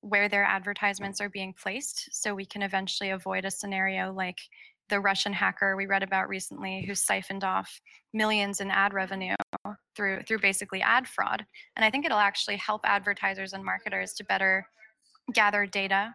[0.00, 4.38] where their advertisements are being placed so we can eventually avoid a scenario like
[4.88, 7.80] the Russian hacker we read about recently who siphoned off
[8.12, 9.34] millions in ad revenue
[9.96, 11.46] through through basically ad fraud.
[11.76, 14.66] And I think it'll actually help advertisers and marketers to better
[15.32, 16.14] gather data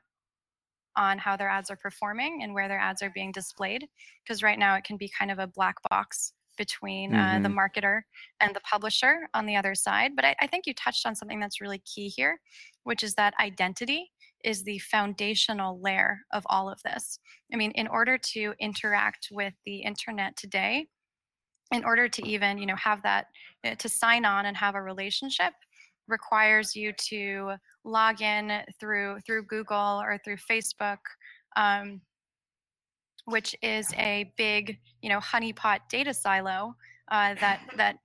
[0.95, 3.87] on how their ads are performing and where their ads are being displayed
[4.23, 7.55] because right now it can be kind of a black box between uh, the Mhm.
[7.55, 8.03] marketer
[8.39, 10.15] and the publisher on the other side.
[10.15, 12.39] But I, I think you touched on something that's really key here,
[12.83, 14.12] which is that identity
[14.43, 17.19] is the foundational layer of all of this.
[17.53, 20.87] I mean, in order to interact with the internet today,
[21.71, 23.27] in order to even you know have that
[23.65, 25.53] uh, to sign on and have a relationship
[26.07, 30.99] requires you to log in through through google or through facebook
[31.55, 32.01] um,
[33.25, 36.75] which is a big you know honeypot data silo
[37.11, 37.97] uh, that that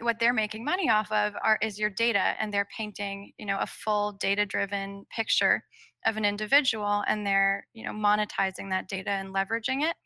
[0.00, 3.58] what they're making money off of are is your data and they're painting you know
[3.58, 5.62] a full data driven picture
[6.06, 9.96] of an individual and they're you know monetizing that data and leveraging it.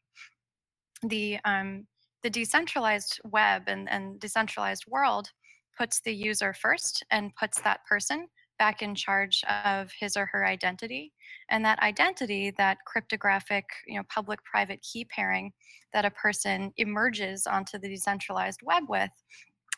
[1.02, 1.86] The um,
[2.22, 5.30] the decentralized web and, and decentralized world
[5.78, 8.26] puts the user first and puts that person
[8.58, 11.12] back in charge of his or her identity
[11.50, 15.52] and that identity that cryptographic you know public private key pairing
[15.92, 19.10] that a person emerges onto the decentralized web with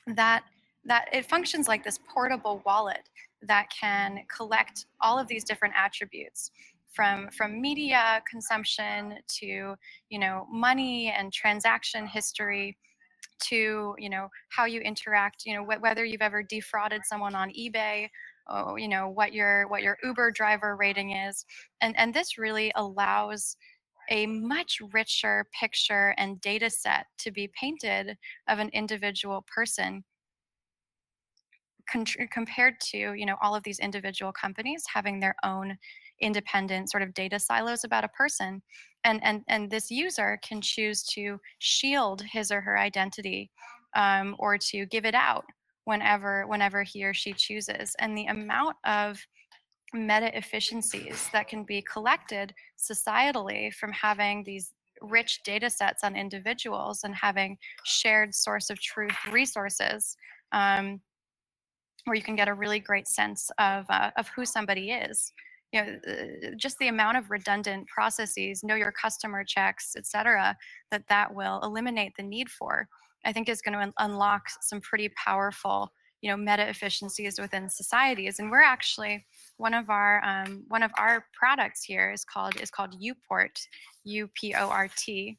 [0.07, 0.45] that
[0.85, 3.09] that it functions like this portable wallet
[3.43, 6.51] that can collect all of these different attributes
[6.93, 9.74] from from media consumption to
[10.09, 12.76] you know money and transaction history
[13.41, 17.51] to you know how you interact you know wh- whether you've ever defrauded someone on
[17.51, 18.09] ebay
[18.49, 21.44] or you know what your what your uber driver rating is
[21.80, 23.57] and and this really allows
[24.11, 28.16] a much richer picture and data set to be painted
[28.49, 30.03] of an individual person
[31.90, 35.76] con- compared to you know all of these individual companies having their own
[36.20, 38.62] independent sort of data silos about a person
[39.05, 43.51] and and and this user can choose to shield his or her identity
[43.96, 45.44] um, or to give it out
[45.89, 49.18] whenever whenever he or she chooses and the amount of
[49.95, 57.05] meta efficiencies that can be collected societally from having these rich data sets on individuals
[57.05, 60.14] and having shared source of truth resources
[60.53, 61.01] um,
[62.05, 65.32] where you can get a really great sense of, uh, of who somebody is.
[65.72, 70.57] You know uh, just the amount of redundant processes know your customer checks et cetera
[70.91, 72.89] that that will eliminate the need for
[73.25, 77.69] i think is going to un- unlock some pretty powerful you know meta efficiencies within
[77.69, 79.25] societies and we're actually
[79.57, 83.57] one of our um, one of our products here is called is called uPort
[84.05, 85.39] u-p-o-r-t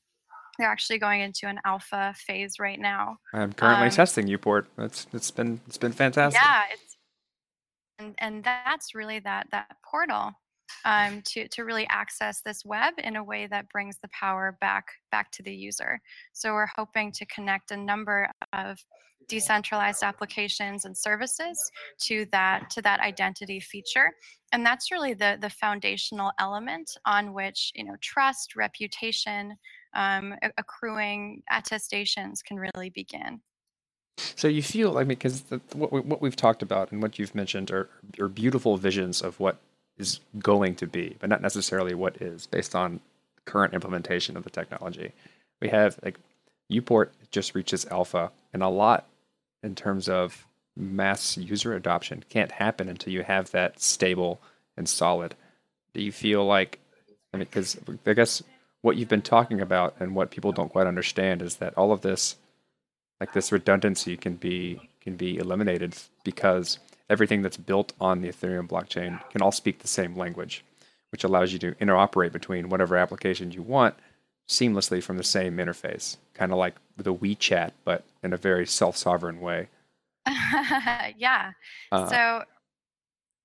[0.58, 4.66] they're actually going into an alpha phase right now I'm currently Um, testing uPort.
[4.78, 6.42] It's it's been it's been fantastic.
[6.42, 6.98] yeah it's
[7.98, 10.34] and and that's really that that portal
[10.86, 14.86] um, to to really access this web in a way that brings the power back
[15.12, 16.00] back to the user.
[16.34, 18.78] So we're hoping to connect a number of
[19.28, 21.58] decentralized applications and services
[22.00, 24.12] to that to that identity feature.
[24.52, 29.56] And that's really the the foundational element on which you know trust reputation
[29.96, 33.42] um, accruing attestations can really begin.
[34.36, 35.44] So you feel, I mean, because
[35.74, 37.90] what we, what we've talked about and what you've mentioned are
[38.20, 39.60] are beautiful visions of what
[40.00, 43.00] is going to be, but not necessarily what is, based on
[43.45, 45.12] current implementation of the technology.
[45.62, 46.18] We have like
[46.72, 49.06] uPort just reaches alpha, and a lot
[49.62, 50.45] in terms of
[50.76, 54.39] mass user adoption can't happen until you have that stable
[54.78, 55.36] and solid.
[55.93, 56.80] Do you feel like,
[57.34, 58.41] I mean, because I guess
[58.82, 62.02] what you've been talking about and what people don't quite understand is that all of
[62.02, 62.38] this
[63.20, 66.80] like this redundancy can be can be eliminated because
[67.10, 70.64] everything that's built on the Ethereum blockchain can all speak the same language,
[71.12, 73.95] which allows you to interoperate between whatever application you want
[74.47, 79.39] seamlessly from the same interface, kind of like the WeChat, but in a very self-sovereign
[79.39, 79.68] way.
[81.18, 81.51] yeah.
[81.91, 82.43] Uh, so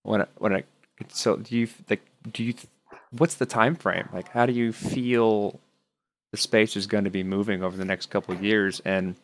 [0.02, 0.64] when I, when I,
[1.08, 2.02] so do you like
[2.32, 2.54] do you
[3.10, 4.08] what's the time frame?
[4.12, 5.60] Like how do you feel
[6.30, 8.80] the space is going to be moving over the next couple of years?
[8.84, 9.16] And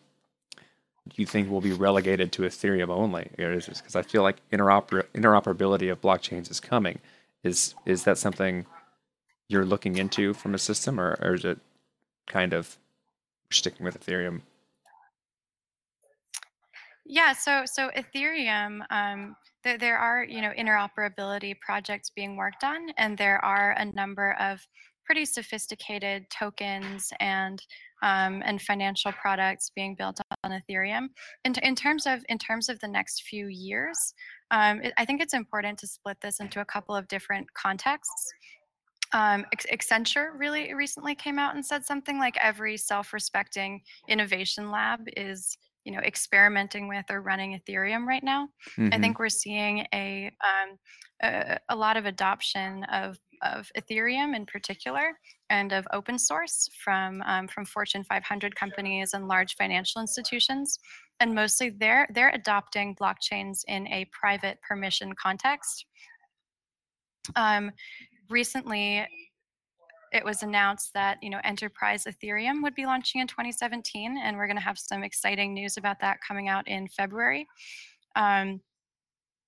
[1.17, 6.01] you think we'll be relegated to ethereum only because i feel like interoper- interoperability of
[6.01, 6.99] blockchains is coming.
[7.43, 8.67] Is is that something
[9.49, 11.59] you're looking into from a system or, or is it
[12.27, 12.77] kind of
[13.51, 14.43] sticking with ethereum?
[17.07, 19.35] Yeah, so so Ethereum, um,
[19.65, 24.37] there there are you know interoperability projects being worked on, and there are a number
[24.39, 24.65] of
[25.11, 27.67] pretty sophisticated tokens and
[28.01, 31.09] um, and financial products being built on Ethereum.
[31.45, 34.15] In, in terms of in terms of the next few years,
[34.53, 38.33] um, it, I think it's important to split this into a couple of different contexts.
[39.13, 45.59] Um, Accenture really recently came out and said something like every self-respecting innovation lab is
[45.83, 48.47] you know experimenting with or running ethereum right now
[48.79, 49.01] i Mhm.
[49.01, 50.79] think we're seeing a um,
[51.23, 55.13] a, a lot of adoption of of ethereum in particular
[55.49, 60.79] and of open source from um, from fortune 500 companies and large financial institutions.
[61.21, 65.87] And mostly they're they're adopting blockchains in a private permission context.
[67.37, 67.71] Um,
[68.29, 69.07] recently
[70.13, 74.47] it was announced that you know enterprise ethereum would be launching in 2017 and we're
[74.47, 77.47] going to have some exciting news about that coming out in february.
[78.17, 78.61] Um,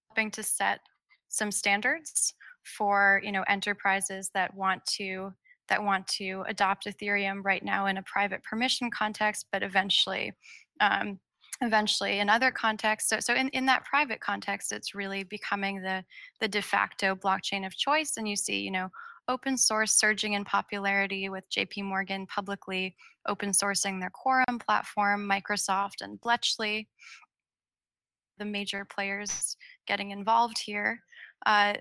[0.09, 0.80] hoping to set
[1.28, 2.34] some standards
[2.65, 5.33] for you know enterprises that want to
[5.69, 10.33] that want to adopt ethereum right now in a private permission context but eventually
[10.81, 11.19] um,
[11.61, 16.05] eventually in other contexts so, so in, in that private context it's really becoming the
[16.41, 18.89] the de facto blockchain of choice and you see you know
[19.29, 22.97] open source surging in popularity with JP Morgan publicly
[23.27, 26.89] open sourcing their Quorum platform, Microsoft and Bletchley,
[28.39, 29.57] the major players
[29.87, 31.01] getting involved here.
[31.47, 31.75] Uh,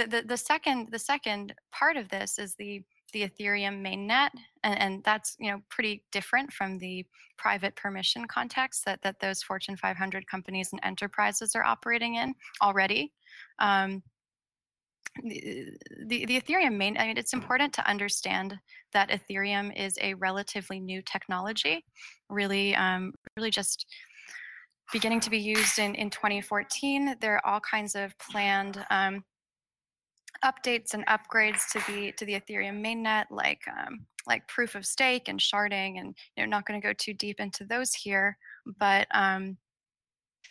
[0.00, 2.82] the, the, the second the second part of this is the
[3.12, 4.30] the Ethereum mainnet,
[4.62, 7.04] and, and that's you know pretty different from the
[7.36, 13.12] private permission context that that those Fortune 500 companies and enterprises are operating in already.
[13.58, 14.02] Um,
[15.24, 15.72] the,
[16.06, 18.56] the, the Ethereum main, I mean, it's important to understand
[18.92, 21.84] that Ethereum is a relatively new technology,
[22.28, 23.86] really, um, really just
[24.92, 27.16] beginning to be used in, in 2014.
[27.20, 29.24] There are all kinds of planned um,
[30.44, 35.28] updates and upgrades to the to the Ethereum mainnet, like um, like proof of stake
[35.28, 38.36] and sharding, and you know, not going to go too deep into those here,
[38.78, 39.56] but um,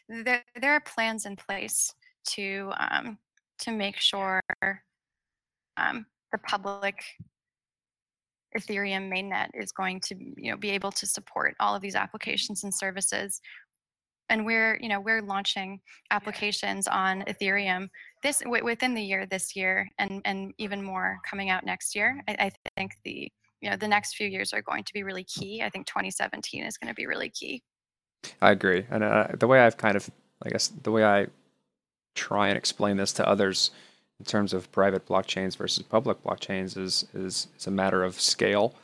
[0.07, 1.93] there there are plans in place
[2.27, 3.17] to um,
[3.59, 4.41] to make sure
[5.77, 7.03] um, the public
[8.57, 12.63] Ethereum mainnet is going to you know be able to support all of these applications
[12.63, 13.41] and services.
[14.29, 15.79] And we're you know we're launching
[16.11, 17.89] applications on Ethereum
[18.21, 22.21] this within the year this year and and even more coming out next year.
[22.27, 25.23] I, I think the you know the next few years are going to be really
[25.23, 25.61] key.
[25.61, 27.63] I think 2017 is going to be really key.
[28.41, 30.09] I agree, and uh, the way I've kind of,
[30.43, 31.27] I guess, the way I
[32.15, 33.71] try and explain this to others
[34.19, 38.75] in terms of private blockchains versus public blockchains is is is a matter of scale.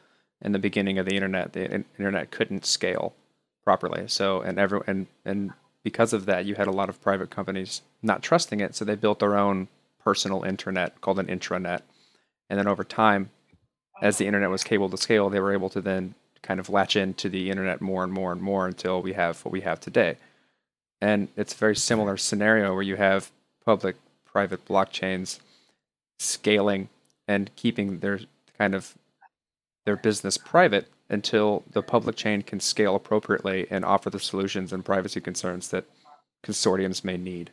[0.42, 3.14] In the beginning of the internet, the internet couldn't scale
[3.64, 5.52] properly, so and every and and
[5.86, 8.96] because of that, you had a lot of private companies not trusting it, so they
[8.96, 9.68] built their own
[10.04, 11.82] personal internet called an intranet,
[12.50, 13.30] and then over time,
[14.02, 16.96] as the internet was capable to scale, they were able to then kind of latch
[16.96, 20.18] into the internet more and more and more until we have what we have today.
[21.02, 23.30] And it's a very similar scenario where you have
[23.64, 25.40] public private blockchains
[26.18, 26.90] scaling
[27.28, 28.22] and keeping their
[28.58, 28.96] kind of
[29.86, 34.84] their business private until the public chain can scale appropriately and offer the solutions and
[34.84, 35.86] privacy concerns that
[36.44, 37.52] consortiums may need.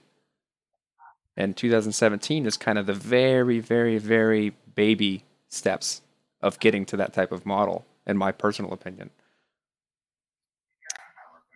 [1.36, 6.02] And 2017 is kind of the very, very, very baby steps
[6.40, 9.10] of getting to that type of model, in my personal opinion.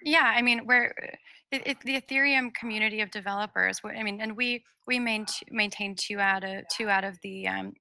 [0.03, 0.95] Yeah, I mean, we're
[1.51, 3.81] it, it, the Ethereum community of developers.
[3.85, 7.75] I mean, and we we main, maintain two out of two out of the um,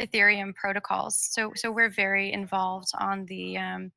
[0.00, 1.16] Ethereum protocols.
[1.30, 3.92] So so we're very involved on the um,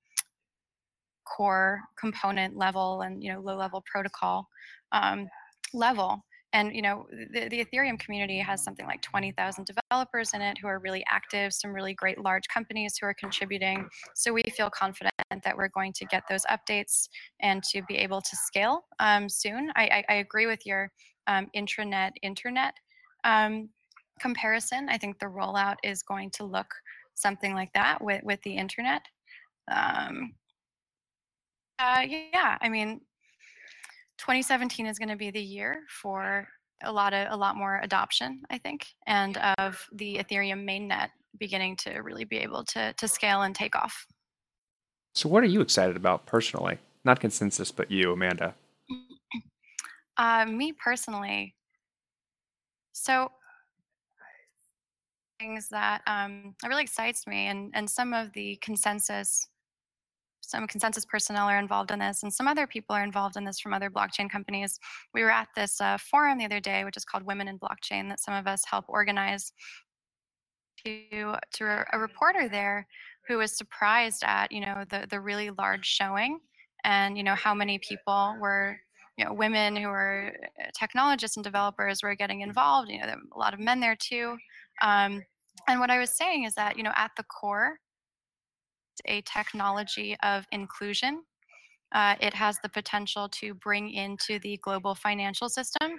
[1.25, 4.47] core component level and you know low level protocol
[4.91, 5.27] um,
[5.73, 6.23] level.
[6.53, 10.67] And you know the, the Ethereum community has something like 20,000 developers in it who
[10.67, 11.53] are really active.
[11.53, 13.87] Some really great large companies who are contributing.
[14.15, 17.09] So we feel confident that we're going to get those updates
[17.41, 19.71] and to be able to scale um, soon.
[19.75, 20.89] I, I, I, agree with your
[21.27, 22.73] um, intranet internet
[23.23, 23.69] um,
[24.19, 24.87] comparison.
[24.89, 26.67] I think the rollout is going to look
[27.15, 29.01] something like that with, with the internet.
[29.69, 30.33] Um,
[31.79, 33.01] uh, yeah, I mean,
[34.17, 36.47] 2017 is going to be the year for
[36.83, 41.09] a lot of a lot more adoption, I think, and of the Ethereum mainnet
[41.39, 44.05] beginning to really be able to to scale and take off.
[45.13, 46.77] So, what are you excited about personally?
[47.03, 48.55] Not ConsenSys, but you, Amanda.
[50.19, 51.53] Uh, me personally.
[52.91, 53.31] So,
[55.39, 59.45] things that um, really excites me, and and some of the ConsenSys,
[60.41, 63.59] some ConsenSys personnel are involved in this, and some other people are involved in this
[63.59, 64.79] from other blockchain companies.
[65.13, 68.09] We were at this uh, forum the other day, which is called Women in Blockchain,
[68.09, 69.51] that some of us help organize.
[70.85, 72.87] To to a reporter there
[73.27, 76.39] who was surprised at you know the the really large showing
[76.83, 78.79] and you know how many people were
[79.17, 80.33] you know women who were
[80.77, 84.37] technologists and developers were getting involved you know a lot of men there too
[84.81, 85.21] um,
[85.67, 87.77] and what i was saying is that you know at the core
[89.05, 91.21] a technology of inclusion
[91.93, 95.97] uh, it has the potential to bring into the global financial system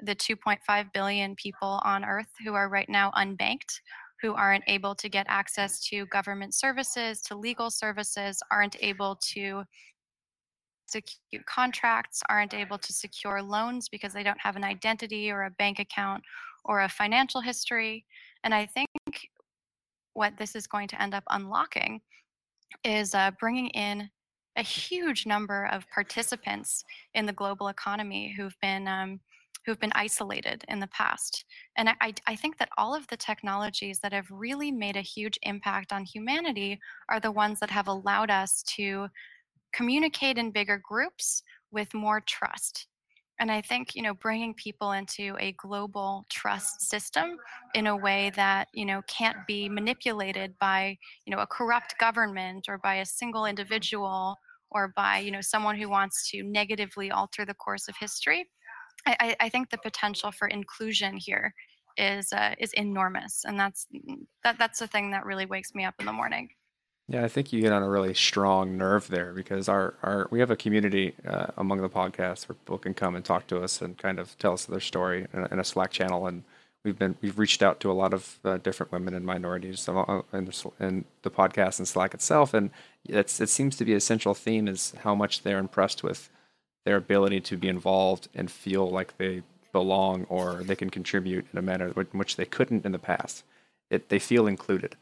[0.00, 3.80] the 2.5 billion people on Earth who are right now unbanked,
[4.20, 9.64] who aren't able to get access to government services, to legal services, aren't able to
[10.86, 15.50] execute contracts, aren't able to secure loans because they don't have an identity or a
[15.50, 16.22] bank account
[16.66, 18.04] or a financial history.
[18.44, 18.88] And I think
[20.14, 22.00] what this is going to end up unlocking
[22.84, 24.10] is uh, bringing in
[24.56, 29.20] a huge number of participants in the global economy who've been um,
[29.66, 31.44] who've been isolated in the past.
[31.76, 35.38] And I, I think that all of the technologies that have really made a huge
[35.42, 39.08] impact on humanity are the ones that have allowed us to
[39.74, 41.42] communicate in bigger groups
[41.72, 42.86] with more trust.
[43.38, 47.36] And I think, you know, bringing people into a global trust system
[47.74, 52.66] in a way that, you know, can't be manipulated by, you know, a corrupt government
[52.68, 54.36] or by a single individual
[54.70, 58.46] or by, you know, someone who wants to negatively alter the course of history.
[59.06, 61.54] I, I think the potential for inclusion here
[61.96, 63.86] is uh, is enormous, and that's
[64.42, 66.48] that that's the thing that really wakes me up in the morning.
[67.08, 70.40] Yeah, I think you hit on a really strong nerve there because our, our we
[70.40, 73.80] have a community uh, among the podcasts where people can come and talk to us
[73.80, 76.42] and kind of tell us their story in a, in a Slack channel, and
[76.84, 80.22] we've been we've reached out to a lot of uh, different women and minorities uh,
[80.32, 82.70] in the, in the podcast and Slack itself, and
[83.08, 86.28] it's it seems to be a central theme is how much they're impressed with
[86.84, 89.42] their ability to be involved and feel like they
[89.72, 93.44] belong or they can contribute in a manner in which they couldn't in the past.
[93.90, 94.96] It they feel included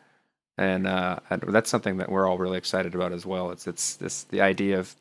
[0.56, 3.50] and, uh, that's something that we're all really excited about as well.
[3.50, 4.94] It's it's this the idea of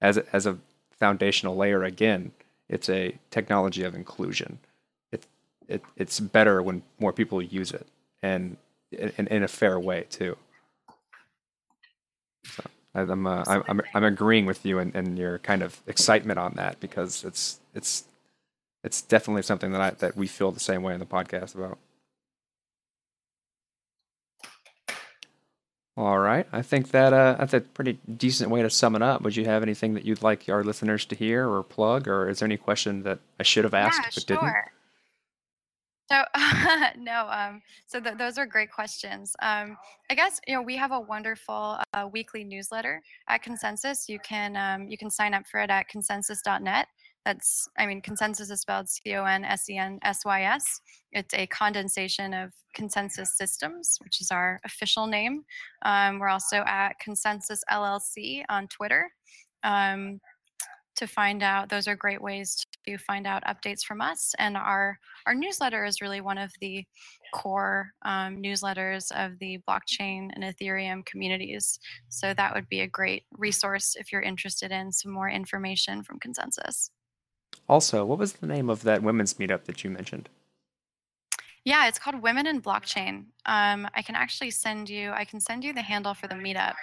[0.00, 0.58] as a, as a
[0.92, 2.32] foundational layer again.
[2.68, 4.58] It's a technology of inclusion.
[5.12, 5.26] It,
[5.68, 7.86] it it's better when more people use it
[8.22, 8.56] and
[8.92, 10.36] in, in a fair way too.
[12.44, 12.64] So
[12.94, 16.80] I'm uh, I'm I'm agreeing with you and, and your kind of excitement on that
[16.80, 18.04] because it's it's
[18.82, 21.78] it's definitely something that I that we feel the same way in the podcast about.
[25.98, 26.46] All right.
[26.52, 29.22] I think that uh, that's a pretty decent way to sum it up.
[29.22, 32.38] Would you have anything that you'd like our listeners to hear or plug, or is
[32.38, 34.36] there any question that I should have asked yeah, but sure.
[34.36, 34.54] didn't?
[36.08, 36.22] So
[37.02, 39.34] no, um, so th- those are great questions.
[39.42, 39.76] Um,
[40.08, 44.08] I guess you know we have a wonderful uh, weekly newsletter at ConsenSys.
[44.08, 46.86] You can um, you can sign up for it at consensys.net.
[47.28, 50.80] That's, I mean, ConsenSys is spelled C O N S E N S Y S.
[51.12, 55.42] It's a condensation of Consensus Systems, which is our official name.
[55.84, 59.10] Um, we're also at ConsenSys LLC on Twitter.
[59.62, 60.20] Um,
[60.96, 64.34] to find out, those are great ways to find out updates from us.
[64.38, 66.82] And our our newsletter is really one of the
[67.34, 71.78] core um, newsletters of the blockchain and Ethereum communities.
[72.08, 76.18] So that would be a great resource if you're interested in some more information from
[76.20, 76.88] ConsenSys.
[77.68, 80.28] Also, what was the name of that women's meetup that you mentioned?
[81.64, 83.26] Yeah, it's called Women in Blockchain.
[83.44, 85.10] Um, I can actually send you.
[85.10, 86.74] I can send you the handle for the meetup.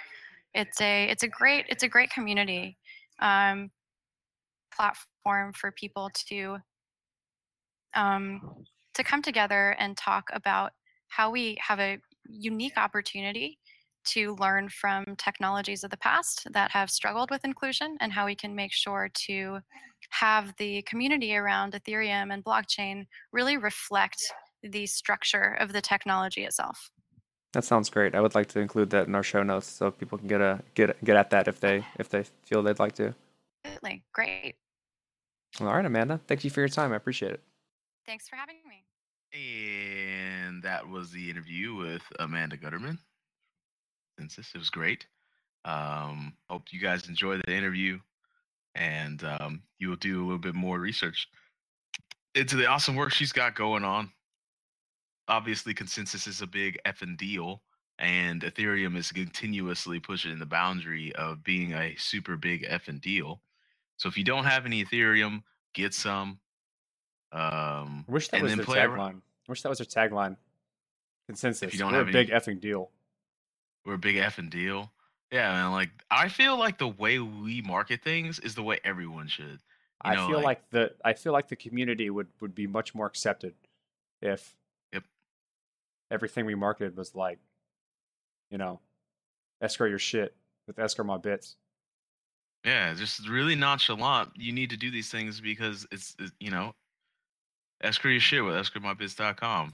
[0.54, 2.78] It's a it's a great it's a great community
[3.18, 3.70] um,
[4.72, 6.58] platform for people to
[7.94, 8.64] um,
[8.94, 10.72] to come together and talk about
[11.08, 13.58] how we have a unique opportunity
[14.06, 18.34] to learn from technologies of the past that have struggled with inclusion and how we
[18.34, 19.60] can make sure to
[20.10, 24.22] have the community around Ethereum and blockchain really reflect
[24.62, 26.90] the structure of the technology itself.
[27.52, 28.14] That sounds great.
[28.14, 30.60] I would like to include that in our show notes so people can get a
[30.74, 33.14] get get at that if they if they feel they'd like to.
[33.64, 34.04] Absolutely.
[34.12, 34.56] Great.
[35.60, 36.20] All right, Amanda.
[36.26, 36.92] Thank you for your time.
[36.92, 37.40] I appreciate it.
[38.04, 38.84] Thanks for having me.
[39.32, 42.98] And that was the interview with Amanda Gutterman.
[44.18, 44.50] Census.
[44.54, 45.06] It was great.
[45.64, 47.98] Um, hope you guys enjoy the interview
[48.74, 51.28] and um, you will do a little bit more research
[52.34, 54.10] into the awesome work she's got going on.
[55.28, 57.62] Obviously, ConsenSys is a big effing deal,
[57.98, 63.40] and Ethereum is continuously pushing the boundary of being a super big effing deal.
[63.96, 65.42] So if you don't have any Ethereum,
[65.74, 66.38] get some.
[67.32, 69.20] Um, Wish that was their play around- tagline.
[69.48, 70.36] Wish that was their tagline.
[71.30, 71.62] ConsenSys.
[71.64, 72.90] If you don't We're have a any- big effing deal.
[73.86, 74.92] We're a big effing deal.
[75.32, 75.72] Yeah, man.
[75.72, 79.60] Like I feel like the way we market things is the way everyone should.
[80.04, 82.94] You I know, feel like, the I feel like the community would would be much
[82.94, 83.54] more accepted
[84.20, 84.54] if
[84.92, 85.04] Yep.
[86.10, 87.38] everything we marketed was like,
[88.50, 88.80] you know,
[89.60, 90.34] escrow your shit
[90.66, 91.56] with escrow my bits.
[92.64, 94.30] Yeah, just really nonchalant.
[94.36, 96.74] You need to do these things because it's, it's you know,
[97.82, 99.72] escrow your shit with escrowmybits.com.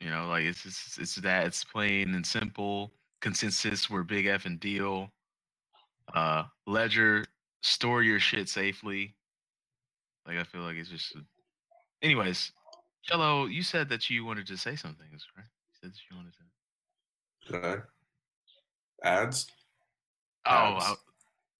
[0.00, 2.92] You know, like it's it's it's that it's plain and simple.
[3.24, 5.08] ConsenSys, we're big F and deal.
[6.14, 7.24] Uh, Ledger,
[7.62, 9.16] store your shit safely.
[10.26, 11.16] Like I feel like it's just.
[12.02, 12.52] Anyways,
[13.02, 15.44] Cello, you said that you wanted to say something, right?
[15.44, 16.42] You said that you wanted to.
[17.46, 19.08] Should I?
[19.08, 19.46] Ads?
[20.46, 20.84] Oh, Ads.
[20.84, 20.94] uh,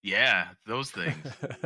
[0.02, 1.16] yeah, those things.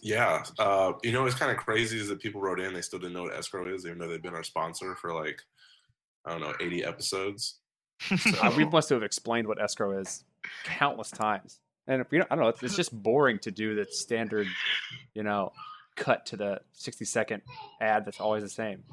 [0.00, 0.44] Yeah.
[0.58, 3.14] Uh, you know it's kind of crazy is that people wrote in, they still didn't
[3.14, 5.42] know what escrow is, even though they've been our sponsor for like,
[6.28, 7.60] I don't know, 80 episodes.
[8.10, 10.24] Uh, we must have explained what escrow is
[10.64, 11.60] countless times.
[11.86, 14.46] And if you know, I don't know, it's, it's just boring to do the standard,
[15.14, 15.52] you know,
[15.96, 17.42] cut to the 60 second
[17.80, 18.84] ad that's always the same.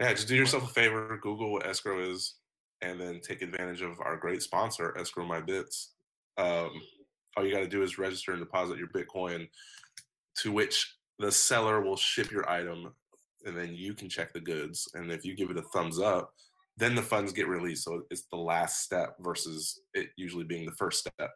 [0.00, 2.34] Yeah, just do yourself a favor, Google what escrow is,
[2.82, 5.92] and then take advantage of our great sponsor, Escrow My Bits.
[6.36, 6.70] Um,
[7.36, 9.48] all you got to do is register and deposit your Bitcoin,
[10.38, 12.94] to which the seller will ship your item,
[13.46, 14.88] and then you can check the goods.
[14.94, 16.30] And if you give it a thumbs up,
[16.76, 17.84] then the funds get released.
[17.84, 21.30] So it's the last step versus it usually being the first step.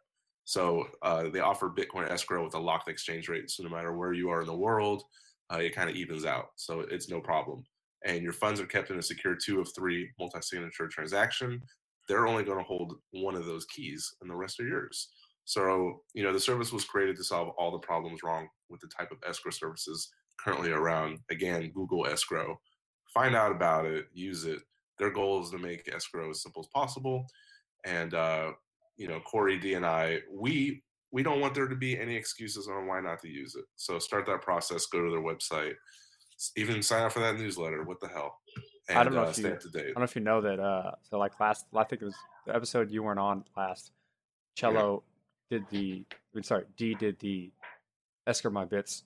[0.45, 3.49] So uh, they offer Bitcoin escrow with a locked exchange rate.
[3.49, 5.03] So no matter where you are in the world,
[5.51, 6.47] uh, it kind of evens out.
[6.57, 7.63] So it's no problem
[8.03, 11.61] and your funds are kept in a secure two of three multi-signature transaction,
[12.07, 15.09] they're only going to hold one of those keys and the rest are yours.
[15.45, 18.87] So, you know, the service was created to solve all the problems wrong with the
[18.87, 20.09] type of escrow services
[20.43, 21.19] currently around.
[21.29, 22.59] Again, Google escrow.
[23.13, 24.59] Find out about it, use it.
[24.97, 27.25] Their goal is to make escrow as simple as possible.
[27.85, 28.51] And uh,
[28.97, 32.67] you know, Corey D and I, we we don't want there to be any excuses
[32.67, 33.65] on why not to use it.
[33.75, 35.73] So start that process, go to their website,
[36.55, 37.83] even sign up for that newsletter.
[37.83, 38.37] What the hell?
[38.89, 39.81] And, I don't know uh, if stay you- up to date.
[39.81, 40.59] I don't know if you know that.
[40.59, 42.15] Uh, so like last, I think it was
[42.45, 43.91] the episode you weren't on last.
[44.55, 45.03] Cello
[45.49, 47.51] did the, I mean, sorry, D did the
[48.27, 49.03] escrow my bits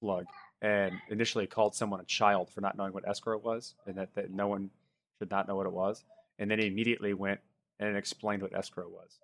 [0.00, 0.26] plug,
[0.62, 4.30] and initially called someone a child for not knowing what escrow was, and that, that
[4.30, 4.70] no one
[5.18, 6.04] should not know what it was,
[6.38, 7.40] and then he immediately went
[7.78, 9.18] and explained what escrow was.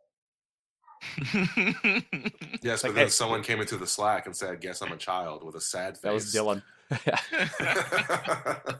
[2.63, 4.97] Yes, like, but then hey- someone came into the Slack and said, "Guess I'm a
[4.97, 6.03] child" with a sad face.
[6.03, 6.63] That was Dylan.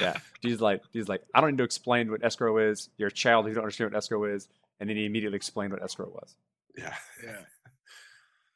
[0.00, 2.88] yeah, he's like, he's like, I don't need to explain what escrow is.
[2.96, 4.48] You're a child who don't understand what escrow is,
[4.78, 6.36] and then he immediately explained what escrow was.
[6.76, 6.94] yeah.
[7.22, 7.42] yeah,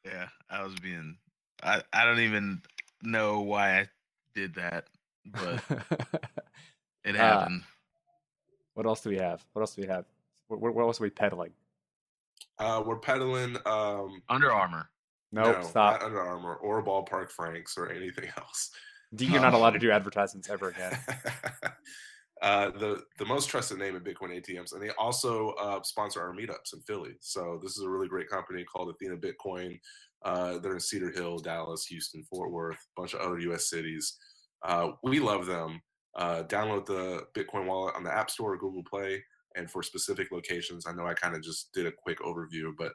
[0.05, 0.29] yeah.
[0.49, 1.17] I was being.
[1.63, 2.63] I I don't even
[3.05, 3.89] know why I
[4.35, 4.87] did that,
[5.27, 5.63] but
[7.05, 7.63] it Uh, happened.
[8.75, 9.45] what else do we have?
[9.53, 10.05] What else do we have?
[10.49, 11.53] What, what else are we peddling?
[12.59, 13.57] Uh, we're peddling.
[13.67, 14.89] Um, Under Armour.
[15.33, 16.01] Nope, no, stop.
[16.01, 18.71] Not Under Armour or Ballpark Franks or anything else.
[19.17, 20.99] You're not allowed to do advertisements ever again.
[22.43, 26.33] uh, the the most trusted name in Bitcoin ATMs, and they also uh, sponsor our
[26.35, 27.15] meetups in Philly.
[27.21, 29.79] So this is a really great company called Athena Bitcoin.
[30.25, 33.69] Uh, they're in Cedar Hill, Dallas, Houston, Fort Worth, a bunch of other U.S.
[33.69, 34.17] cities.
[34.67, 35.81] Uh, we love them.
[36.17, 39.23] Uh, download the Bitcoin wallet on the App Store or Google Play.
[39.57, 42.93] And for specific locations, I know I kind of just did a quick overview, but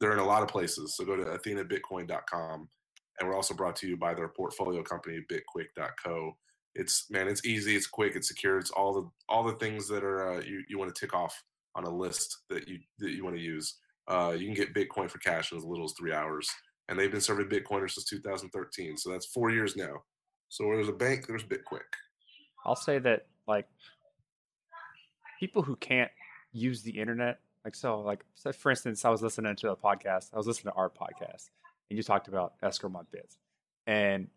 [0.00, 0.96] they're in a lot of places.
[0.96, 2.68] So go to athenabitcoin.com.
[3.20, 6.32] And we're also brought to you by their portfolio company, bitquick.co.
[6.74, 10.02] It's man, it's easy, it's quick, it's secure, it's all the all the things that
[10.02, 11.40] are uh, you, you want to tick off
[11.76, 13.78] on a list that you that you want to use.
[14.06, 16.48] Uh, you can get Bitcoin for cash in as little as three hours,
[16.88, 18.96] and they've been serving Bitcoiners since 2013.
[18.96, 20.02] So that's four years now.
[20.48, 21.80] So where there's a bank, there's BitQuick.
[22.66, 23.66] I'll say that like
[25.40, 26.10] people who can't
[26.52, 30.30] use the internet, like so, like so for instance, I was listening to a podcast.
[30.32, 31.50] I was listening to our podcast,
[31.90, 33.36] and you talked about escrow my bits,
[33.86, 34.28] and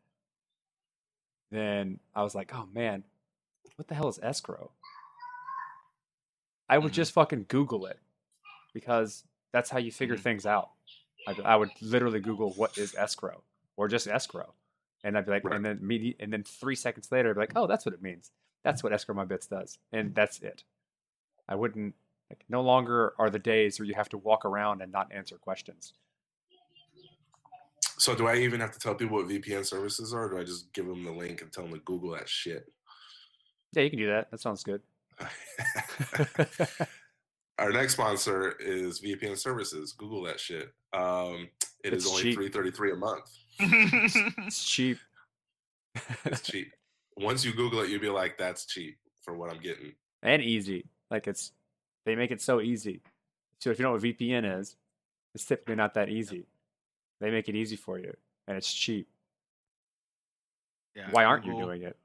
[1.51, 3.03] then I was like, oh man,
[3.75, 4.71] what the hell is escrow?
[6.69, 6.95] I would Mhm.
[6.95, 7.99] just fucking Google it
[8.73, 9.23] because
[9.57, 10.19] that's how you figure Mhm.
[10.21, 10.69] things out.
[11.25, 13.43] Like, I would literally Google what is escrow
[13.75, 14.53] or just escrow,
[15.03, 15.55] and I'd be like, Right.
[15.55, 18.31] and then and then three seconds later, I'd be like, oh, that's what it means.
[18.61, 20.63] That's what escrow my bits does, and that's it.
[21.49, 21.95] I wouldn't
[22.29, 22.45] like.
[22.49, 25.93] No longer are the days where you have to walk around and not answer questions.
[27.97, 30.43] So do I even have to tell people what VPN services are, or do I
[30.43, 32.71] just give them the link and tell them to Google that shit?
[33.71, 34.29] Yeah, you can do that.
[34.29, 34.83] That sounds good.
[37.59, 39.93] Our next sponsor is VPN Services.
[39.93, 40.71] Google that shit.
[40.93, 41.49] Um,
[41.83, 43.29] it is It's only three thirty three a month.
[43.59, 44.97] it's cheap.
[46.25, 46.71] It's cheap.
[47.17, 49.93] Once you Google it, you'll be like, "That's cheap for what I'm getting."
[50.23, 50.85] and easy.
[51.09, 51.51] Like it's
[52.05, 53.01] they make it so easy.
[53.59, 54.75] So if you know what VPN is,
[55.33, 56.45] it's typically not that easy.
[57.19, 58.15] They make it easy for you,
[58.47, 59.07] and it's cheap.
[60.95, 61.97] Yeah, Why aren't you doing it?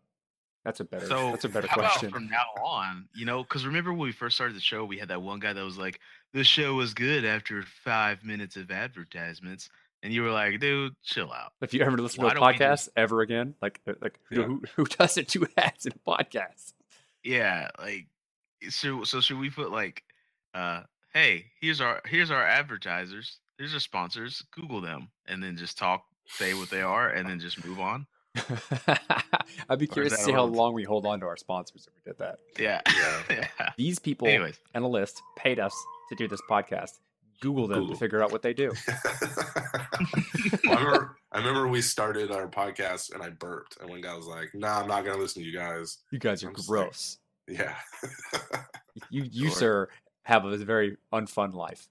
[0.64, 1.06] That's a better.
[1.06, 2.10] So that's a better question.
[2.10, 5.08] From now on, you know, because remember when we first started the show, we had
[5.08, 5.98] that one guy that was like,
[6.34, 9.68] "The show was good after five minutes of advertisements,"
[10.04, 12.58] and you were like, "Dude, chill out." if you ever listen Why to a podcast
[12.58, 14.46] just- ever again, like uh, like who, Yeah.
[14.46, 16.74] who, who doesn't do ads in a podcast?
[17.24, 18.06] Yeah, like
[18.68, 19.02] so.
[19.04, 20.04] So should we put like,
[20.54, 20.82] uh,
[21.12, 24.44] hey, here's our here's our advertisers, here's our sponsors.
[24.52, 28.06] Google them, and then just talk, say what they are, and then just move on.
[29.68, 32.10] I'd be curious to see how long we hold on to our sponsors if we
[32.10, 32.38] did that.
[32.58, 32.80] Yeah,
[33.30, 33.46] Yeah.
[33.60, 33.68] yeah.
[33.76, 35.74] These people Anyways, and a list paid us
[36.08, 37.00] to do this podcast.
[37.40, 37.94] Google them Google.
[37.94, 38.70] to figure out what they do.
[40.64, 44.14] Well, I remember, I remember we started our podcast and I burped, and one guy
[44.14, 46.68] was like, "Nah, I'm not gonna listen to you guys." You guys are I'm just
[46.70, 47.18] like- gross.
[47.48, 47.74] Yeah,
[49.10, 49.56] You, you Sure.
[49.58, 49.88] sir,
[50.22, 51.88] have a very unfun life.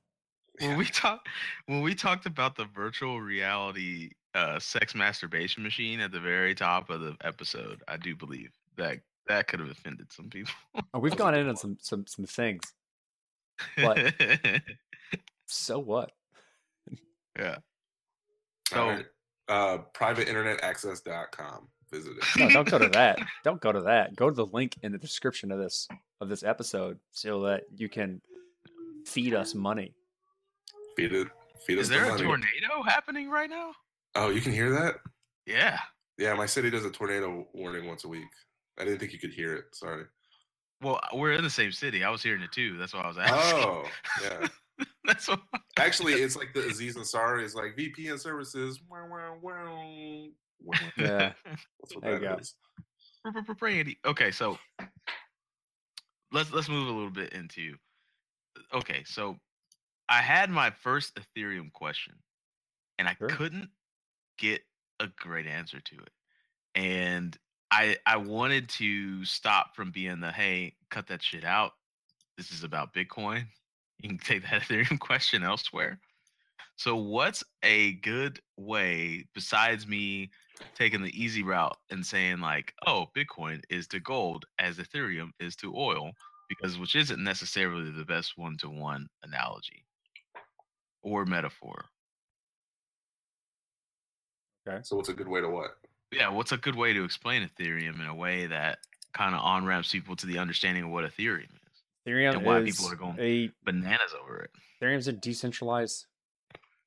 [0.60, 1.28] when we talked
[1.66, 6.90] when we talked about the virtual reality uh, sex masturbation machine at the very top
[6.90, 10.54] of the episode, I do believe that that could have offended some people.
[10.94, 12.64] Oh, we've gone in on some some some things.
[13.78, 14.14] But-
[15.54, 16.14] So what?
[17.38, 17.58] yeah.
[18.70, 19.06] So right.
[19.50, 21.68] uh, privateinternetaccess.com.
[21.92, 22.24] Visit it.
[22.40, 23.20] No, don't go to that.
[23.44, 24.16] Don't go to that.
[24.16, 25.90] Go to the link in the description of this
[26.22, 28.22] of this episode so that you can
[29.06, 29.94] feed us money.
[30.96, 31.28] Feed it.
[31.68, 32.24] Feed us is there the a money.
[32.24, 33.74] tornado happening right now?
[34.16, 34.96] Oh, you can hear that?
[35.46, 35.80] Yeah.
[36.18, 38.28] Yeah, my city does a tornado warning once a week.
[38.80, 39.66] I didn't think you could hear it.
[39.74, 40.06] Sorry.
[40.82, 42.04] Well, uh, we're in the same city.
[42.04, 42.78] I was hearing it too.
[42.78, 43.60] That's why I was asking.
[43.64, 43.84] Oh,
[44.24, 44.48] yeah.
[45.06, 45.40] That's what.
[45.80, 48.82] Actually, it's like the Aziz Ansari is like VPN services.
[48.90, 50.26] Wow, wow, wow.
[50.64, 50.78] wow.
[50.98, 51.34] Yeah.
[51.46, 52.42] That's what There you that go.
[52.42, 52.56] is.
[53.60, 54.00] Brandy.
[54.06, 54.58] Okay, so
[56.32, 57.76] let's let's move a little bit into.
[58.74, 59.38] Okay, so
[60.10, 62.16] I had my first Ethereum question,
[62.98, 63.30] and I Sure.
[63.30, 63.70] couldn't
[64.42, 64.62] get
[65.00, 66.12] a great answer to it,
[66.76, 67.38] and
[67.72, 71.74] I I wanted to stop from being the hey cut that shit out.
[72.38, 73.46] This is about Bitcoin.
[74.04, 76.00] You can take that Ethereum question elsewhere.
[76.76, 80.32] So, what's a good way besides me
[80.76, 85.56] taking the easy route and saying like, oh, Bitcoin is to gold as Ethereum is
[85.58, 86.10] to oil,
[86.50, 89.86] because which isn't necessarily the best one to one analogy
[91.04, 91.86] or metaphor.
[94.84, 95.78] So, what's a good way to what?
[96.12, 98.80] Yeah, what's a good way to explain Ethereum in a way that
[99.14, 101.84] kind of on ramps people to the understanding of what Ethereum is?
[102.06, 104.52] Ethereum And why is people are going- a Bananas over it.
[104.80, 106.08] Ethereum's a decentralized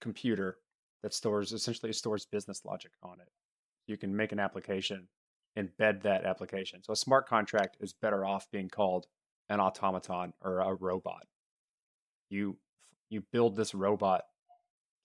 [0.00, 0.58] computer
[1.02, 3.28] that stores essentially stores business logic on it.
[3.86, 5.08] You can make an application,
[5.56, 6.82] embed that application.
[6.82, 9.06] So a smart contract is better off being called
[9.48, 11.26] an automaton or a robot.
[12.28, 12.58] You
[13.10, 14.24] you build this robot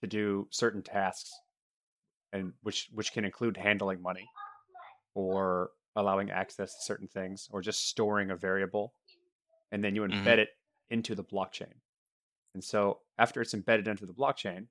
[0.02, 1.32] to do certain tasks
[2.34, 4.26] and which which can include handling money
[5.16, 8.94] or allowing access to certain things or just storing a variable
[9.72, 10.50] and then you embed it
[10.90, 11.74] into the blockchain.
[12.54, 14.68] And so after it's embedded into the blockchain,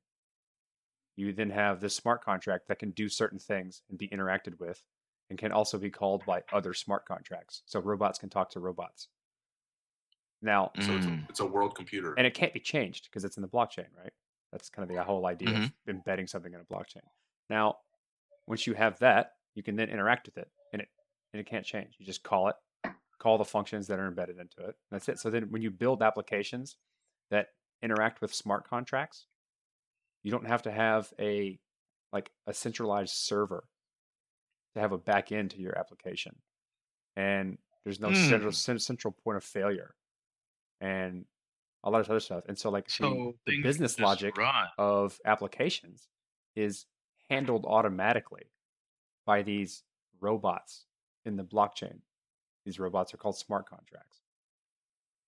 [1.17, 4.83] you then have this smart contract that can do certain things and be interacted with
[5.31, 7.63] and can also be called by other smart contracts.
[7.67, 9.09] So robots can talk to robots.
[10.41, 11.29] Now, So, it's a, Mm.
[11.29, 12.15] it's a world computer.
[12.17, 14.13] and it can't be changed because it's in the blockchain, right?
[14.53, 17.03] That's kind of the whole idea of embedding something in a blockchain.
[17.51, 17.77] Now,
[18.47, 20.89] once you have that, you can then interact with it, and it
[21.33, 21.95] and it can't change.
[21.99, 22.57] You just call it,
[23.19, 24.77] call the functions that are embedded into it.
[24.91, 25.19] That's it.
[25.19, 26.77] So then, when you build applications
[27.31, 27.49] that
[27.83, 29.27] interact with smart contracts,
[30.23, 31.59] you don't have to have a
[32.13, 33.65] like a centralized server
[34.75, 36.37] to have a back end to your application,
[37.17, 39.95] and there's no central central point of failure,
[40.81, 41.25] and
[41.85, 42.45] a lot of other stuff.
[42.49, 44.67] And so, like the- So the, business logic run.
[44.79, 46.09] of applications
[46.57, 46.87] is
[47.31, 48.53] handled automatically
[49.27, 49.85] by these
[50.21, 50.87] robots
[51.25, 52.01] in the blockchain.
[52.65, 54.21] These robots are called smart contracts.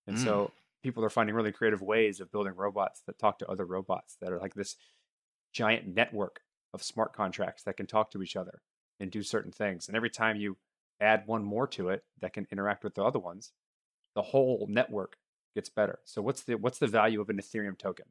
[0.07, 0.23] And Mm.
[0.23, 0.51] so
[0.83, 4.31] people are finding really creative ways of building robots that talk to other robots that
[4.31, 4.77] are like this
[5.53, 6.41] giant network
[6.73, 8.61] of smart contracts that can talk to each other
[8.99, 9.87] and do certain things.
[9.87, 10.57] And every time you
[10.99, 13.53] add one more to it that can interact with the other ones,
[14.15, 15.17] the whole network
[15.55, 15.99] gets better.
[16.05, 18.05] So what's the what's the value of an Ethereum token?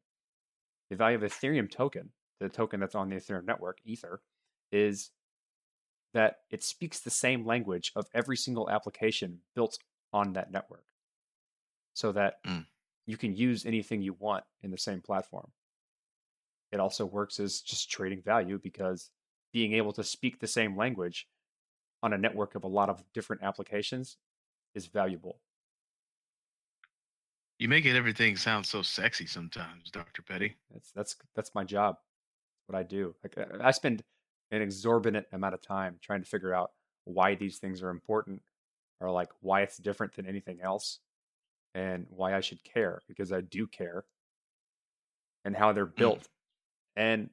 [0.91, 4.22] The value of Ethereum token, the token that's on the Ethereum network, Ether,
[4.72, 5.11] is
[6.12, 9.78] that it speaks the same language of every single application built
[10.12, 10.86] on that network.
[11.95, 12.66] So that Mm.
[13.07, 15.53] you can use anything you want in the same platform.
[16.72, 19.11] It also works as just trading value because
[19.53, 21.28] being able to speak the same language
[22.03, 24.16] on a network of a lot of different applications
[24.74, 25.41] is valuable.
[27.59, 30.22] You make it everything sound so sexy sometimes, Dr.
[30.22, 30.57] Petty.
[30.70, 31.99] That's that's that's my job.
[32.71, 33.16] What I do.
[33.25, 34.05] Like uh, I spend
[34.53, 36.71] an exorbitant amount of time trying to figure out
[37.05, 38.43] why these things are important
[39.01, 41.01] or like why it's different than anything else
[41.75, 44.05] and why I should care because I do care
[45.45, 46.29] and how they're built.
[46.95, 47.31] And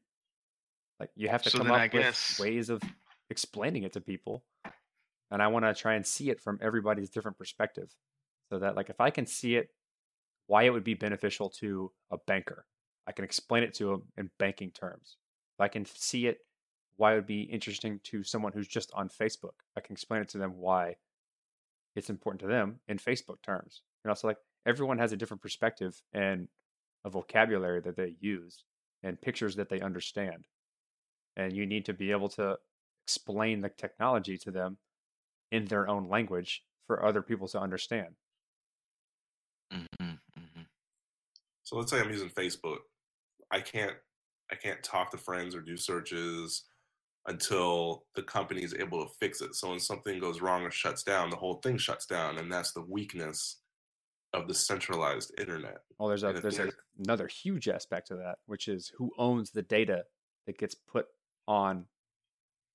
[0.99, 2.81] like you have to So come up I with guess- ways of
[3.29, 4.43] explaining it to people.
[5.29, 7.93] And I want to try and see it from everybody's different perspective.
[8.49, 9.69] So that like if I can see it
[10.47, 12.65] why it would be beneficial to a banker.
[13.05, 15.17] I can explain it to him in banking terms.
[15.57, 16.39] If I can see it,
[16.97, 19.53] why it would be interesting to someone who's just on Facebook.
[19.75, 20.95] I can explain it to them why
[21.95, 23.81] it's important to them in Facebook terms.
[24.03, 26.47] And also, like everyone has a different perspective and
[27.05, 28.63] a vocabulary that they use
[29.03, 30.45] and pictures that they understand.
[31.35, 32.57] And you need to be able to
[33.05, 34.77] explain the technology to them
[35.51, 38.15] in their own language for other people to understand.
[39.73, 40.61] Mm-hmm, mm-hmm.
[41.63, 42.79] So let's say I'm using Facebook.
[43.51, 43.95] I can't
[44.51, 46.63] I can't talk to friends or do searches
[47.27, 49.53] until the company is able to fix it.
[49.55, 52.71] So when something goes wrong or shuts down, the whole thing shuts down, and that's
[52.71, 53.59] the weakness
[54.33, 55.79] of the centralized internet.
[55.99, 59.11] Well, there's a And there's the a, another huge aspect to that, which is who
[59.17, 60.03] owns the data
[60.45, 61.07] that gets put
[61.47, 61.85] on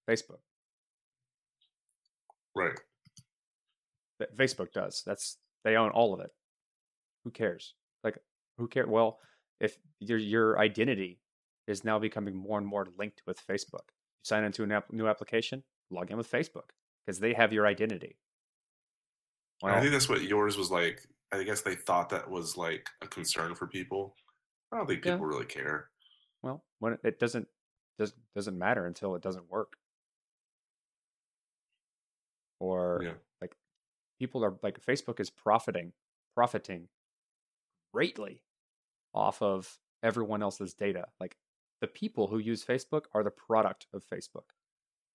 [0.08, 0.40] Facebook.
[2.54, 2.78] Right.
[4.18, 5.02] That Facebook does.
[5.06, 6.30] That's they own all of it.
[7.24, 7.74] Who cares?
[8.04, 8.18] Like
[8.58, 8.86] who care?
[8.86, 9.18] Well,
[9.60, 11.20] if your your identity
[11.72, 15.64] is now becoming more and more linked with Facebook, you sign into a new application,
[15.90, 16.70] log in with Facebook
[17.04, 18.16] because they have your identity.
[19.64, 21.00] I think that's what yours was like.
[21.32, 24.14] I guess they thought that was like a concern for people.
[24.70, 25.12] I don't think Yeah.
[25.14, 25.90] people really care.
[26.42, 27.48] Well, when it doesn't
[27.98, 29.74] does doesn't matter until it doesn't work.
[32.58, 33.14] Or Yeah.
[33.40, 33.56] like
[34.18, 35.92] people are like Facebook is profiting
[36.34, 36.88] profiting
[37.92, 38.42] greatly
[39.14, 41.06] off of everyone else's data.
[41.20, 41.36] Like
[41.82, 44.44] the people who use Facebook are the product of Facebook.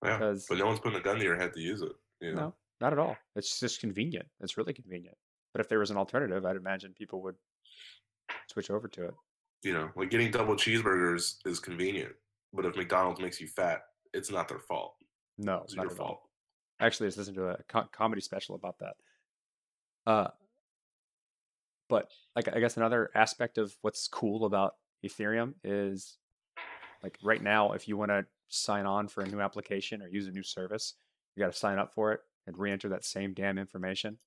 [0.03, 0.17] Yeah.
[0.17, 1.93] Because But no one's putting a gun to your head to use it.
[2.21, 2.41] You know?
[2.41, 3.15] no, not at all.
[3.37, 4.27] It's just convenient.
[4.41, 5.15] It's really convenient.
[5.53, 7.35] But if there was an alternative, I'd imagine people would
[8.51, 9.13] switch over to it.
[9.63, 12.11] You know, like getting double cheeseburgers is convenient.
[12.53, 14.95] But if McDonald's makes you fat, it's not their fault.
[15.37, 16.05] No, It's not your at all.
[16.07, 16.21] fault.
[16.81, 18.95] I actually just listened to a co- comedy special about that.
[20.05, 20.27] Uh,
[21.89, 24.73] but like I guess another aspect of what's cool about
[25.05, 26.17] Ethereum is
[27.03, 30.27] like right now, if you want to sign on for a new application or use
[30.27, 30.95] a new service,
[31.35, 34.17] you got to sign up for it and re-enter that same damn information,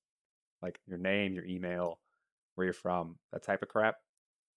[0.61, 1.99] like your name, your email,
[2.55, 3.95] where you're from, that type of crap.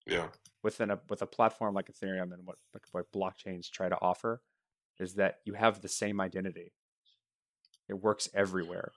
[0.07, 0.29] Yeah.
[0.62, 4.43] Within a with a platform like Ethereum and what like what blockchains try to offer
[4.99, 6.73] is that you have the same identity.
[7.89, 8.93] It works everywhere.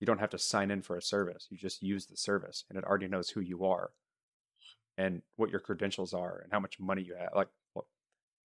[0.00, 1.48] You don't have to sign in for a service.
[1.50, 3.90] You just use the service and it already knows who you are
[4.96, 7.30] and what your credentials are and how much money you have.
[7.34, 7.48] Like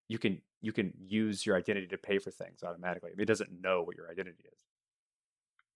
[0.07, 3.11] you can you can use your identity to pay for things automatically.
[3.17, 4.59] It doesn't know what your identity is.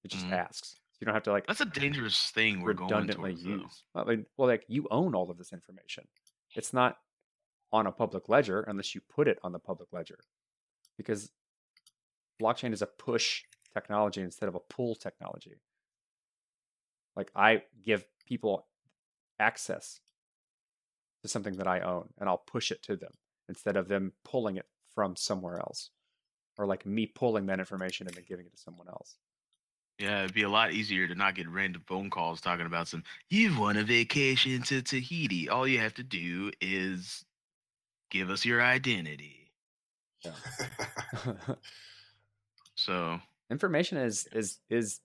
[0.04, 0.34] It just Mhm.
[0.34, 0.80] asks.
[1.00, 3.44] You don't have to like That's a dangerous thing we're going redundantly towards.
[3.44, 3.52] though.
[3.52, 3.84] use.
[3.96, 6.08] I mean, well, like you own all of this information.
[6.56, 6.98] It's not
[7.72, 10.20] on a public ledger unless you put it on the public ledger,
[10.98, 11.32] because
[12.42, 15.62] blockchain is a push technology instead of a pull technology.
[17.16, 18.68] Like I give people
[19.40, 20.02] access
[21.22, 23.12] to something that I own, and I'll push it to them
[23.50, 25.90] instead of them pulling it from somewhere else,
[26.58, 29.18] or like me pulling that information and then giving it to someone else.
[29.98, 33.04] Yeah, it'd be a lot easier to not get random phone calls talking about some.
[33.30, 35.50] You've won a vacation to Tahiti.
[35.50, 37.26] All you have to do is
[38.10, 39.52] give us your identity.
[42.76, 43.20] So
[43.52, 45.02] information is is is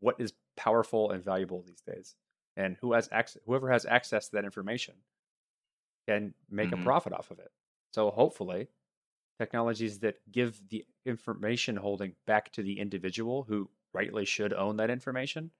[0.00, 2.14] what is powerful and valuable these days
[2.56, 4.94] and who has access whoever has access to that information
[6.06, 6.80] can make Mhm.
[6.80, 7.50] a profit off of it
[7.94, 8.66] so hopefully
[9.38, 14.90] technologies that give the information holding back to the individual who rightly should own that
[14.90, 15.50] information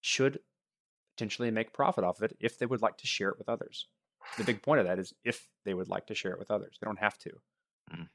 [0.00, 0.40] should
[1.14, 3.86] potentially make profit off of it if they would like to share it with others
[4.36, 6.76] the big point of that is if they would like to share it with others
[6.80, 7.30] they don't have to
[7.92, 8.08] Mm.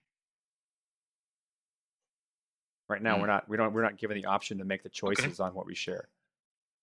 [2.89, 3.21] right now Mm.
[3.21, 5.65] we're not we don't we're not given the option to make the choices on what
[5.65, 6.09] we share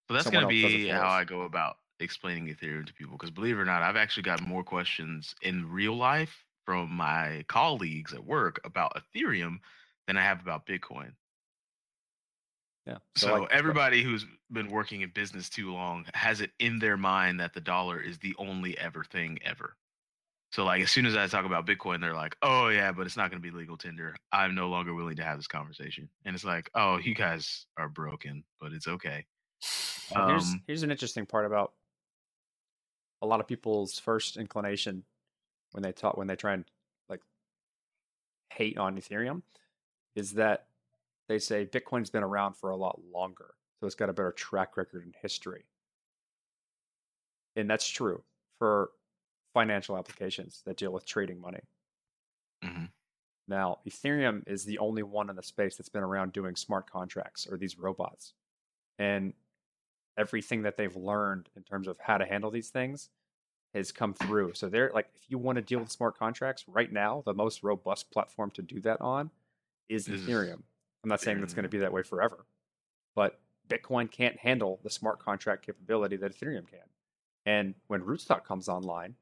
[0.09, 1.09] So that's going to else does it be how.
[1.11, 3.17] I go about explaining Ethereum to people.
[3.17, 7.45] Because believe it or not, I've actually got more questions in real life from my
[7.49, 9.59] colleagues at work about Ethereum
[10.07, 11.13] than I have about Bitcoin.
[12.87, 16.97] yeah So, like, everybody who's been working in business too long has it in their
[16.97, 19.77] mind that the dollar is the only ever thing ever.
[20.53, 23.17] So like as soon as I talk about Bitcoin, they're like, "Oh yeah, but it's
[23.17, 26.35] not going to be legal tender." I'm no longer willing to have this conversation, and
[26.35, 29.27] it's like, "Oh, you guys are broken, but it's okay."
[30.15, 31.73] Well, here's Um, here's an interesting part about
[33.23, 35.05] a lot of people's first inclination
[35.73, 36.65] when they talk when they try and
[37.09, 37.23] like
[38.53, 39.43] hate on Ethereum
[40.15, 40.69] is that
[41.29, 44.77] they say Bitcoin's been around for a lot longer, so it's got a better track
[44.77, 45.65] record in history.
[47.57, 48.25] And that's true
[48.59, 48.93] for
[49.53, 51.61] financial applications that deal with trading money.
[52.63, 52.93] Mhm.
[53.47, 57.47] Now, Ethereum is the only one in the space that's been around doing smart contracts
[57.47, 58.35] or these robots.
[58.99, 59.35] And
[60.17, 63.11] everything that they've learned in terms of how to handle these things
[63.75, 64.55] has come through.
[64.55, 67.63] So they're like, if you want to deal with smart contracts right now, the most
[67.63, 69.31] robust platform to do that on
[69.89, 70.63] is Ethereum.
[71.03, 72.47] I'm not saying that's going to be that way forever,
[73.15, 76.81] but Bitcoin can't handle the smart contract capability that Ethereum can.
[77.45, 79.17] And when Rootstock comes online,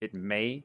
[0.00, 0.62] it may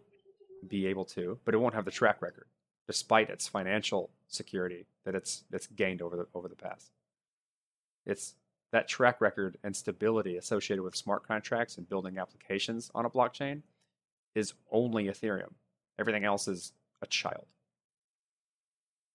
[0.67, 2.45] be able to, but it won't have the track record,
[2.85, 6.91] despite its financial security that it's that's gained over the over the past.
[8.05, 8.35] It's
[8.71, 13.61] that track record and stability associated with smart contracts and building applications on a blockchain
[14.33, 15.53] is only Ethereum.
[15.99, 17.45] Everything else is a child.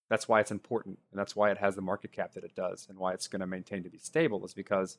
[0.09, 2.87] That's why it's important, and that's why it has the market cap that it does,
[2.89, 4.97] and why it's going to maintain to be stable is because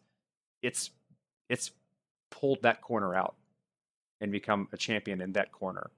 [0.62, 0.90] it's
[1.48, 1.70] it's
[2.30, 3.36] pulled that corner out
[4.20, 5.90] and become a champion in that corner.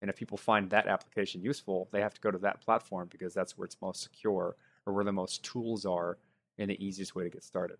[0.00, 3.32] And if people find that application useful, they have to go to that platform because
[3.32, 6.18] that's where it's most secure or where the most tools are
[6.62, 7.78] and the easiest way to get started.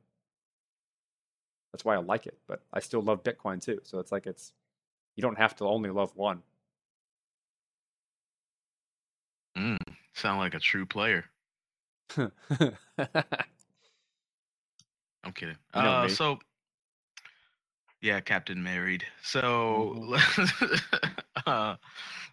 [1.73, 3.81] That's why I like it, but I still love Bitcoin too.
[3.83, 4.53] So it's like it's
[5.17, 6.43] you don't have to only love one.
[9.57, 9.79] Mm,
[10.15, 11.25] sound like a true player.
[12.17, 12.33] I'm
[15.35, 15.57] kidding.
[15.75, 16.39] You know uh, so,
[18.01, 19.05] yeah, Captain married.
[19.23, 20.17] So,
[21.47, 21.77] uh,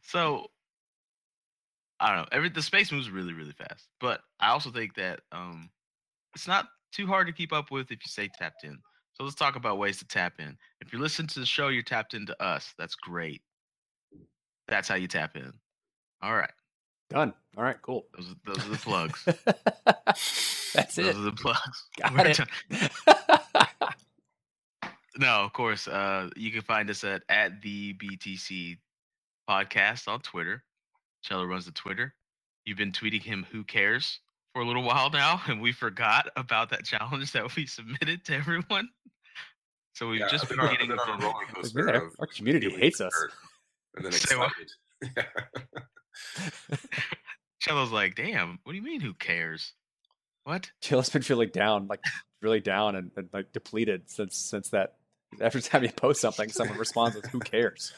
[0.02, 0.48] so
[2.00, 2.28] I don't know.
[2.32, 3.88] Every the space moves really, really fast.
[4.00, 5.70] But I also think that um,
[6.36, 8.78] it's not too hard to keep up with if you stay tapped in.
[9.14, 10.58] So let's talk about ways to tap in.
[10.82, 12.74] If you're listening to the show, you're tapped into us.
[12.78, 13.42] That's great.
[14.68, 15.52] That's how you tap in.
[16.22, 16.52] All right.
[17.10, 17.34] Done.
[17.58, 18.06] All right, cool.
[18.16, 19.26] Those, are- those are the plugs.
[20.74, 21.04] That's those it.
[21.04, 21.88] Those are the plugs.
[22.00, 22.40] Got We're it.
[25.18, 25.88] No, of course.
[25.88, 28.78] Uh, you can find us at at the BTC
[29.50, 30.64] podcast on Twitter.
[31.24, 32.14] Cello runs the Twitter.
[32.64, 34.20] You've been tweeting him "Who cares"
[34.54, 38.36] for a little while now, and we forgot about that challenge that we submitted to
[38.36, 38.90] everyone.
[39.94, 41.84] So we've Yeah, just I've been been on- getting been on a the- roller coaster
[41.84, 43.14] man, our, our community feeling hates us.
[43.14, 43.32] hurt
[43.96, 44.52] and then Say what?
[45.02, 45.28] excited.
[47.62, 49.02] Cello's like, "Damn, what do you mean?
[49.02, 49.74] Who cares?
[50.46, 52.00] What?" Jill's been feeling down, like
[52.42, 54.96] really down and, and like depleted since since that.
[55.42, 57.92] Every time you post something, someone responds with "Who cares?"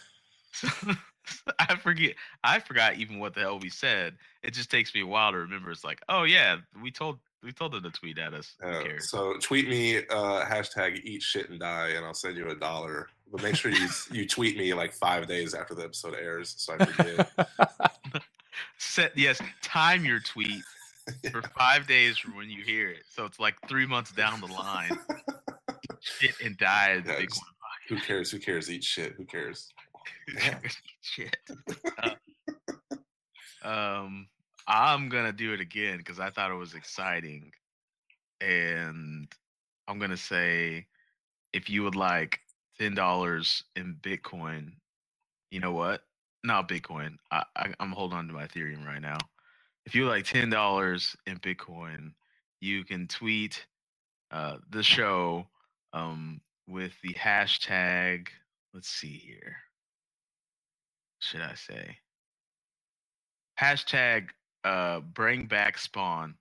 [1.59, 2.15] I forget.
[2.43, 4.15] I forgot even what the hell we said.
[4.43, 5.71] It just takes me a while to remember.
[5.71, 8.53] It's like, oh yeah, we told we told them to tweet at us.
[8.63, 12.55] Uh, so tweet me uh, hashtag eat shit and die, and I'll send you a
[12.55, 13.07] dollar.
[13.31, 16.75] But make sure you you tweet me like five days after the episode airs, so
[16.79, 17.29] I forget.
[18.77, 20.63] Set yes, time your tweet
[21.31, 23.03] for five days from when you hear it.
[23.09, 24.91] So it's like three months down the line.
[26.01, 27.01] Shit and die.
[27.05, 27.47] Yeah, big just- one.
[27.89, 28.31] Who cares?
[28.31, 28.71] Who cares?
[28.71, 29.13] Eat shit.
[29.17, 29.73] Who cares?
[31.01, 31.37] Shit.
[32.01, 32.15] Uh,
[33.67, 34.27] um,
[34.67, 37.51] I'm gonna do it again because I thought it was exciting,
[38.41, 39.27] and
[39.87, 40.87] I'm gonna say,
[41.53, 42.39] if you would like
[42.79, 44.73] ten dollars in Bitcoin,
[45.51, 46.03] you know what?
[46.43, 47.17] Not Bitcoin.
[47.31, 49.19] I, I I'm holding on to my Ethereum right now.
[49.85, 52.13] If you like ten dollars in Bitcoin,
[52.61, 53.65] you can tweet
[54.31, 55.47] uh, the show
[55.93, 58.27] um, with the hashtag.
[58.73, 59.57] Let's see here.
[61.21, 61.97] Should I say?
[63.59, 64.29] Hashtag
[64.63, 66.35] uh, bring back Spawn.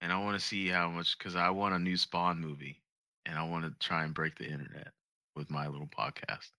[0.00, 2.82] And I want to see how much because I want a new Spawn movie,
[3.24, 4.88] and I want to try and break the internet
[5.34, 6.50] with my little podcast.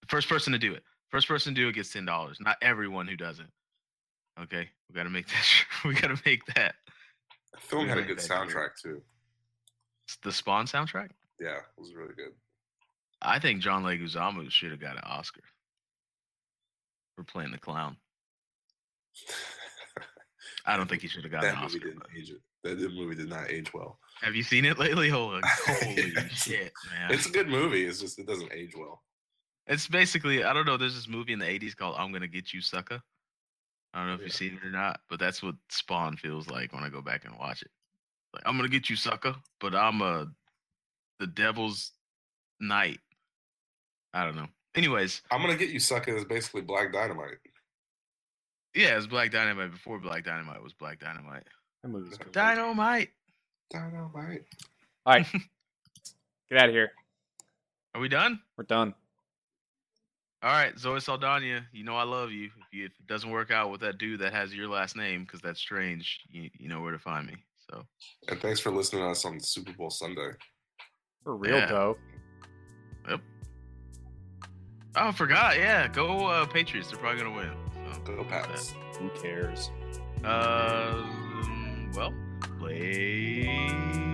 [0.00, 2.38] The first person to do it, first person to do it gets ten dollars.
[2.40, 3.46] Not everyone who does it.
[4.40, 5.84] Okay, we got to make that.
[5.84, 6.74] We got to make that
[7.52, 9.00] The film had a good soundtrack too.
[10.24, 11.10] The Spawn soundtrack.
[11.38, 12.32] Yeah, it was really good.
[13.20, 15.42] I think John Leguizamo should have got an Oscar
[17.16, 17.96] for playing the clown.
[20.66, 21.78] I don't think he should have got that movie Oscar.
[21.80, 22.32] didn't but- age.
[22.64, 23.98] That movie did not age well.
[24.20, 25.08] Have you seen it lately?
[25.08, 27.10] Holy, holy shit, man!
[27.10, 27.84] It's a good movie.
[27.84, 29.02] It's just it doesn't age well.
[29.66, 30.76] It's basically I don't know.
[30.76, 33.00] There's this movie in the '80s called "I'm Gonna Get You, Sucker."
[33.92, 34.24] I don't know if Yeah.
[34.26, 37.24] you've seen it or not, but that's what Spawn feels like when I go back
[37.24, 37.70] and watch it.
[38.32, 40.28] Like I'm gonna get you, sucker, but I'm a
[41.18, 41.90] the devil's
[42.60, 43.00] knight.
[44.14, 44.48] I don't know.
[44.74, 47.38] Anyways, I'm gonna get you sucker is basically Black Dynamite.
[48.74, 51.44] yeah, it's Black Dynamite before Black Dynamite was Black Dynamite.
[51.82, 52.32] That movie's good.
[52.32, 53.10] Dynamite.
[53.70, 54.44] Dynamite.
[55.04, 55.26] All right,
[56.50, 56.92] get out of here.
[57.94, 58.40] Are we done?
[58.56, 58.94] We're done.
[60.42, 62.46] All right, Zoe Saldana, you know I love you.
[62.46, 65.22] If, you, if it doesn't work out with that dude that has your last name,
[65.24, 67.34] because that's strange, you, you know where to find me.
[67.70, 67.84] So
[68.28, 70.30] And thanks for listening to us on Super Bowl Sunday.
[71.22, 71.66] For real Yeah.
[71.66, 71.96] though.
[74.94, 75.56] Oh, I forgot.
[75.56, 76.90] Yeah, go uh, Patriots.
[76.90, 77.50] They're probably gonna win.
[78.06, 78.74] So, Go Pats.
[78.98, 79.70] Who cares?
[80.24, 82.12] Um, well,
[82.58, 84.11] play